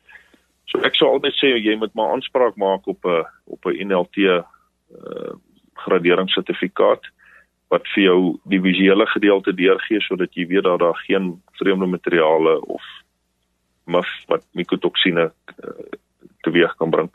So 0.72 0.84
ek 0.84 0.96
sou 0.96 1.10
altyd 1.14 1.36
sê 1.40 1.54
jy 1.56 1.76
moet 1.80 1.94
maar 1.96 2.14
aanspraak 2.16 2.58
maak 2.60 2.88
op 2.88 3.06
'n 3.06 3.24
op 3.46 3.66
'n 3.66 3.88
NLT 3.88 4.18
uh 4.18 4.42
graderingssertifikaat 5.78 7.04
wat 7.68 7.88
vir 7.94 8.04
jou 8.04 8.40
die 8.50 8.62
visuele 8.62 9.06
gedeelte 9.12 9.54
deurgee 9.54 10.02
sodat 10.02 10.34
jy 10.34 10.48
weet 10.48 10.64
dat 10.64 10.80
daar 10.80 10.98
geen 11.06 11.42
vreemde 11.60 11.86
materiale 11.86 12.62
of 12.66 12.84
mif 13.86 14.10
wat 14.28 14.44
mikotoksine 14.52 15.32
uh, 15.32 15.70
teweeg 16.42 16.76
kan 16.76 16.90
bring. 16.90 17.12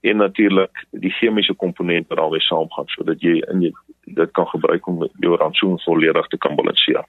En 0.00 0.16
natuurlik 0.16 0.84
die 0.90 1.10
chemiese 1.10 1.54
komponent 1.54 2.08
wat 2.08 2.18
daarmee 2.18 2.40
saamgaan 2.40 2.86
sodat 2.86 3.22
jy 3.22 3.38
in 3.52 3.62
jy 3.62 3.72
dit 4.18 4.30
kan 4.32 4.46
gebruik 4.46 4.86
om 4.86 5.08
jou 5.20 5.36
rantsoen 5.36 5.78
volledig 5.84 6.26
te 6.26 6.38
kan 6.38 6.56
balanseer. 6.56 7.04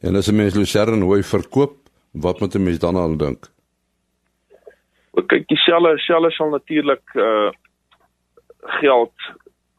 En 0.00 0.16
as 0.16 0.28
'n 0.28 0.36
mens 0.36 0.54
lucerne 0.54 1.04
hoe 1.04 1.22
verkoop, 1.22 1.76
wat 2.12 2.40
moet 2.40 2.54
'n 2.54 2.62
mens 2.62 2.78
dan 2.78 2.96
aan 2.96 3.16
dink? 3.16 3.55
Kyk 5.22 5.48
dieselfde 5.48 5.98
selle 5.98 6.30
sal 6.30 6.50
natuurlik 6.50 7.14
uh 7.14 7.50
geld 8.80 9.14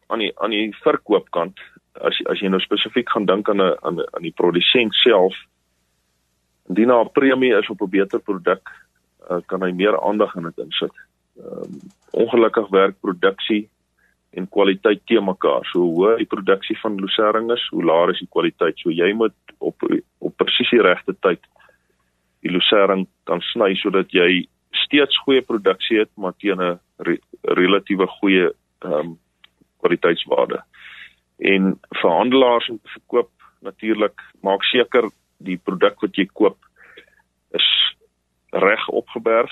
aan 0.08 0.19
die 0.19 0.32
aan 0.39 0.54
die 0.56 0.71
verkoopkant 0.84 1.60
as 2.02 2.17
as 2.32 2.39
jy 2.39 2.50
nou 2.50 2.62
spesifiek 2.63 3.10
gaan 3.10 3.26
dink 3.26 3.50
aan 3.50 3.62
'n 3.62 3.76
aan 3.82 4.00
aan 4.15 4.26
die 4.26 4.36
produsent 4.41 4.93
self 4.93 5.36
indien 6.69 6.88
daar 6.88 7.06
'n 7.06 7.12
premie 7.12 7.58
is 7.58 7.69
op 7.69 7.82
'n 7.82 7.89
beter 7.89 8.19
produk 8.19 8.63
uh, 9.30 9.41
kan 9.45 9.62
hy 9.62 9.71
meer 9.71 10.02
aandag 10.02 10.36
in 10.36 10.43
dit 10.43 10.58
insit. 10.58 10.95
Ehm 11.38 11.63
um, 11.63 11.80
ongelukkig 12.12 12.69
werk 12.69 12.95
produksie 13.00 13.69
en 14.32 14.50
kwaliteit 14.50 15.02
te 15.06 15.21
mekaar. 15.21 15.65
So 15.65 15.80
hoe 15.80 16.15
die 16.17 16.26
produksie 16.26 16.78
van 16.80 16.95
lucerne 17.00 17.54
is, 17.54 17.67
hoe 17.69 17.84
laer 17.84 18.10
is 18.10 18.19
die 18.19 18.30
kwaliteit. 18.32 18.80
So 18.80 18.89
jy 18.89 19.13
moet 19.13 19.36
op 19.58 19.76
op 20.17 20.38
presies 20.38 20.69
die 20.69 20.82
regte 20.82 21.15
tyd 21.19 21.39
die 22.41 22.52
lucerne 22.52 23.06
kan 23.23 23.41
sny 23.41 23.76
sodat 23.76 24.12
jy 24.12 24.47
steeds 24.72 25.18
goeie 25.24 25.42
produksie 25.42 26.00
het 26.00 26.10
maar 26.16 26.34
teen 26.38 26.62
'n 26.62 26.80
re 26.98 27.18
relatiewe 27.42 28.08
goeie 28.08 28.54
ehm 28.80 28.94
um, 28.94 29.20
kwaliteitswaarde. 29.78 30.64
En 31.38 31.80
vir 31.90 32.12
handelaars 32.12 32.66
te 32.66 32.80
verkoop 32.84 33.32
natuurlik 33.62 34.22
maak 34.42 34.64
seker 34.64 35.10
die 35.38 35.58
produk 35.58 36.02
wat 36.02 36.16
jy 36.16 36.26
koop 36.26 36.58
is 37.52 37.68
reg 38.50 38.88
opgeberg 38.90 39.52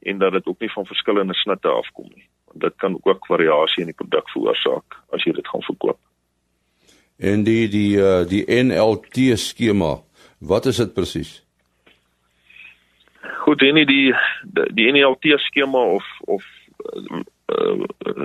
en 0.00 0.18
dat 0.18 0.32
dit 0.32 0.46
ook 0.46 0.60
nie 0.60 0.72
van 0.72 0.86
verskillende 0.86 1.34
snitte 1.34 1.68
afkom 1.68 2.08
nie. 2.14 2.28
Dit 2.52 2.76
kan 2.76 2.98
ook 3.02 3.26
variasie 3.26 3.84
in 3.84 3.92
die 3.92 3.98
produk 3.98 4.30
veroorsaak 4.30 4.96
as 5.12 5.24
jy 5.24 5.32
dit 5.32 5.48
gaan 5.48 5.62
verkoop. 5.62 5.98
En 7.20 7.44
die 7.44 7.68
die 7.68 7.98
uh, 8.00 8.24
die 8.28 8.44
NLT 8.48 9.36
skema, 9.38 9.98
wat 10.38 10.66
is 10.66 10.80
dit 10.80 10.94
presies? 10.94 11.40
Goed, 13.20 13.62
en 13.62 13.74
die 13.74 13.86
die, 13.86 14.14
die 14.72 14.92
NLT 14.92 15.36
skema 15.46 15.82
of 15.96 16.06
of 16.20 16.46
uh, 16.80 17.82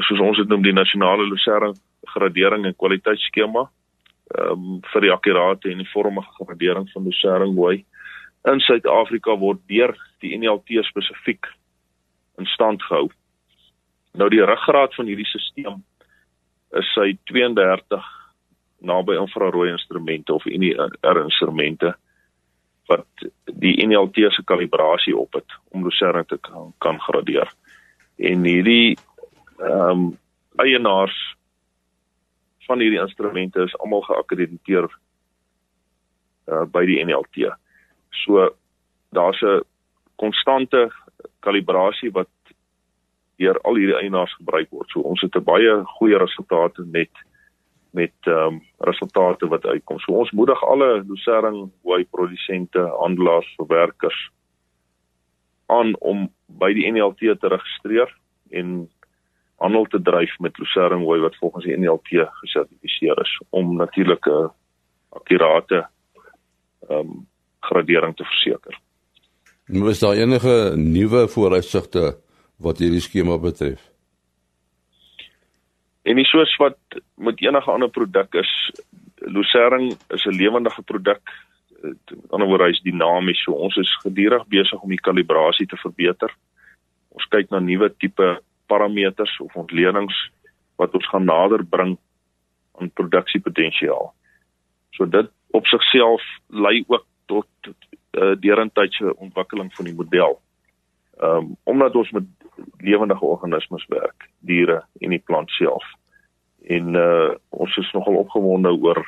soos 0.07 0.21
ons 0.23 0.37
dit 0.37 0.47
noem 0.47 0.63
die 0.63 0.75
nasionale 0.75 1.25
lucerne 1.27 1.73
gradering 2.15 2.65
en 2.65 2.77
kwaliteitsskema 2.77 3.65
ehm 4.35 4.51
um, 4.51 4.79
vir 4.91 5.05
die 5.05 5.11
akkurate 5.13 5.69
en 5.71 5.85
vormige 5.91 6.31
gradering 6.39 6.87
van 6.93 7.03
lucerne 7.05 7.51
hooi 7.57 7.83
in 8.51 8.61
Suid-Afrika 8.61 9.35
word 9.41 9.61
deur 9.69 9.93
die 10.23 10.37
NLT 10.37 10.81
spesifiek 10.85 11.49
in 12.39 12.47
stand 12.49 12.83
gehou. 12.83 13.09
Nou 14.15 14.29
die 14.29 14.43
ruggraat 14.45 14.95
van 14.95 15.09
hierdie 15.09 15.27
stelsel 15.29 15.79
is 16.79 16.89
sy 16.93 17.13
32 17.31 18.09
naby 18.85 19.17
infrarooi 19.19 19.71
instrumente 19.71 20.33
of 20.33 20.45
IR 20.45 21.21
instrumente 21.23 21.95
wat 22.87 23.25
die 23.45 23.87
NLT 23.87 24.15
se 24.29 24.43
kalibrasie 24.43 25.17
op 25.17 25.33
het 25.33 25.57
om 25.71 25.83
lucerne 25.83 26.25
te 26.25 26.37
kan, 26.37 26.73
kan 26.77 26.99
gradeer. 26.99 27.51
En 28.15 28.43
hierdie 28.43 28.97
ehm 29.57 29.89
um, 29.89 30.17
eienaars 30.55 31.35
van 32.65 32.79
hierdie 32.79 32.99
instrumente 32.99 33.63
is 33.63 33.77
almal 33.77 34.01
geakkrediteer 34.01 34.87
uh, 36.47 36.63
by 36.71 36.85
die 36.85 37.03
NLT. 37.03 37.51
So 38.23 38.55
daar's 39.11 39.41
'n 39.41 39.61
konstante 40.15 40.91
kalibrasie 41.39 42.11
wat 42.11 42.29
deur 43.37 43.59
al 43.61 43.75
hierdie 43.75 43.99
eienaars 43.99 44.33
gebruik 44.35 44.69
word. 44.69 44.89
So 44.89 44.99
ons 44.99 45.21
het 45.21 45.35
'n 45.35 45.43
baie 45.43 45.83
goeie 45.97 46.17
resultate 46.17 46.85
met 46.85 47.11
met 47.95 48.13
ehm 48.27 48.55
um, 48.55 48.61
resultate 48.89 49.47
wat 49.47 49.65
uitkom. 49.65 49.99
So 49.99 50.17
ons 50.21 50.31
moedig 50.31 50.63
alle 50.63 51.03
lucerne 51.07 51.69
hooi 51.83 52.03
produsente, 52.11 52.81
handelaars, 52.99 53.53
verwerkers 53.55 54.19
aan 55.65 55.95
om 55.99 56.27
by 56.45 56.73
die 56.77 56.91
NLT 56.91 57.39
te 57.39 57.51
registreer 57.55 58.11
en 58.49 58.89
handel 59.63 59.87
te 59.89 60.01
dryf 60.01 60.35
met 60.43 60.57
lucerne 60.59 60.99
hooi 61.03 61.21
wat 61.23 61.39
volgens 61.39 61.65
die 61.65 61.77
NLT 61.77 62.27
gesertifiseer 62.41 63.21
is 63.23 63.37
om 63.49 63.75
natuurlike 63.79 64.35
akkurate 65.09 65.85
ehm 66.89 66.99
um, 66.99 67.23
gradering 67.65 68.13
te 68.15 68.23
verseker. 68.23 68.75
Is 69.89 69.99
daar 69.99 70.13
enige 70.13 70.73
nuwe 70.77 71.27
vooruitsigte 71.27 72.17
wat 72.61 72.77
hierdie 72.77 73.01
skema 73.01 73.39
betref? 73.41 73.94
En 76.05 76.15
nie 76.15 76.25
soos 76.29 76.53
wat 76.61 76.77
met 77.17 77.41
enige 77.41 77.71
ander 77.71 77.89
produk 77.89 78.35
is, 78.37 78.51
lucerne 79.15 79.95
is 80.13 80.25
'n 80.25 80.37
lewendige 80.37 80.81
produk. 80.81 81.21
Met 81.81 82.13
ander 82.29 82.47
woorde, 82.47 82.63
hy's 82.63 82.81
dinamies. 82.81 83.43
So 83.43 83.51
ons 83.51 83.75
is 83.75 83.97
gedurig 84.03 84.45
besig 84.47 84.81
om 84.81 84.89
die 84.89 85.05
kalibrasie 85.07 85.65
te 85.67 85.77
verbeter. 85.77 86.33
Ons 87.09 87.25
kyk 87.27 87.49
na 87.49 87.59
nuwe 87.59 87.89
tipe 87.97 88.41
parameters 88.67 89.39
of 89.39 89.55
ontledings 89.55 90.29
wat 90.75 90.93
ons 90.93 91.07
gaan 91.07 91.25
nader 91.25 91.65
bring 91.65 91.97
aan 92.79 92.91
produksiepotensiaal. 92.91 94.13
So 94.91 95.05
dit 95.05 95.29
op 95.51 95.65
sigself 95.65 96.21
lei 96.47 96.83
ook 96.87 97.05
tot 97.25 97.47
uh, 97.67 98.35
derentydse 98.39 99.15
ontwikkeling 99.15 99.73
van 99.73 99.85
die 99.85 99.95
model. 99.95 100.41
Ehm 101.19 101.37
um, 101.37 101.57
omdat 101.63 101.95
ons 101.95 102.11
met 102.11 102.23
lewendige 102.77 103.25
organismes 103.25 103.85
werk, 103.87 104.29
diere 104.39 104.83
en 104.99 105.09
die 105.09 105.23
plant 105.23 105.49
self. 105.49 105.83
En 106.67 106.95
uh 106.95 107.35
ons 107.49 107.77
is 107.77 107.91
nogal 107.93 108.15
opgewonde 108.15 108.71
oor 108.71 109.05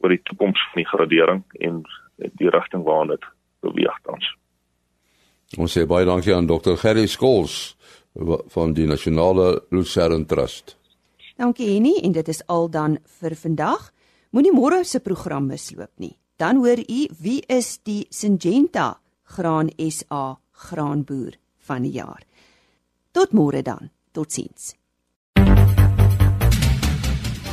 oor 0.00 0.12
die 0.12 0.22
toekoms 0.22 0.60
van 0.72 0.82
die 0.82 0.88
gradering 0.88 1.42
en 1.60 1.82
die 2.16 2.50
rigting 2.50 2.84
waarna 2.84 3.16
dit 3.16 3.24
beweeg 3.60 3.96
tans. 4.04 4.26
Ons 5.58 5.76
sê 5.76 5.86
baie 5.88 6.06
dankie 6.06 6.34
aan 6.34 6.46
Dr. 6.46 6.76
Gerry 6.76 7.06
Skols 7.06 7.76
van 8.54 8.74
die 8.74 8.86
Nasionale 8.86 9.62
Lucerne 9.70 10.26
Trust. 10.26 10.76
Dankie 11.40 11.72
Henny 11.74 11.96
en 12.04 12.12
dit 12.12 12.28
is 12.28 12.42
al 12.46 12.68
dan 12.70 12.98
vir 13.20 13.34
vandag. 13.34 13.90
Moenie 14.30 14.52
môre 14.52 14.84
se 14.84 15.00
program 15.00 15.48
misloop 15.48 15.90
nie. 15.96 16.16
Dan 16.36 16.60
hoor 16.62 16.78
u 16.80 17.00
wie 17.20 17.40
is 17.48 17.78
die 17.84 18.06
Syngenta 18.10 19.00
Graan 19.24 19.70
SA 19.88 20.38
graanboer 20.68 21.38
van 21.66 21.82
die 21.86 21.94
jaar. 21.96 22.22
Tot 23.16 23.32
môre 23.32 23.62
dan. 23.62 23.90
Totsiens. 24.12 24.74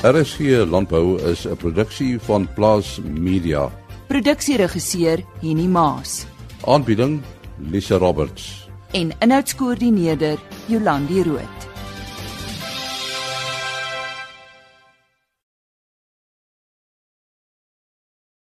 RSG 0.03 0.65
Landbou 0.69 1.17
is 1.31 1.45
'n 1.45 1.55
produksie 1.55 2.19
van 2.19 2.47
Plaas 2.53 2.99
Media. 3.03 3.71
Produksieregisseur 4.07 5.23
Henny 5.41 5.67
Maas. 5.67 6.25
Aanbieding 6.65 7.21
Lisa 7.57 7.97
Roberts 7.97 8.67
en 8.91 9.11
inhoudskoördineerder 9.19 10.39
Jolandi 10.65 11.23
Root. 11.23 11.76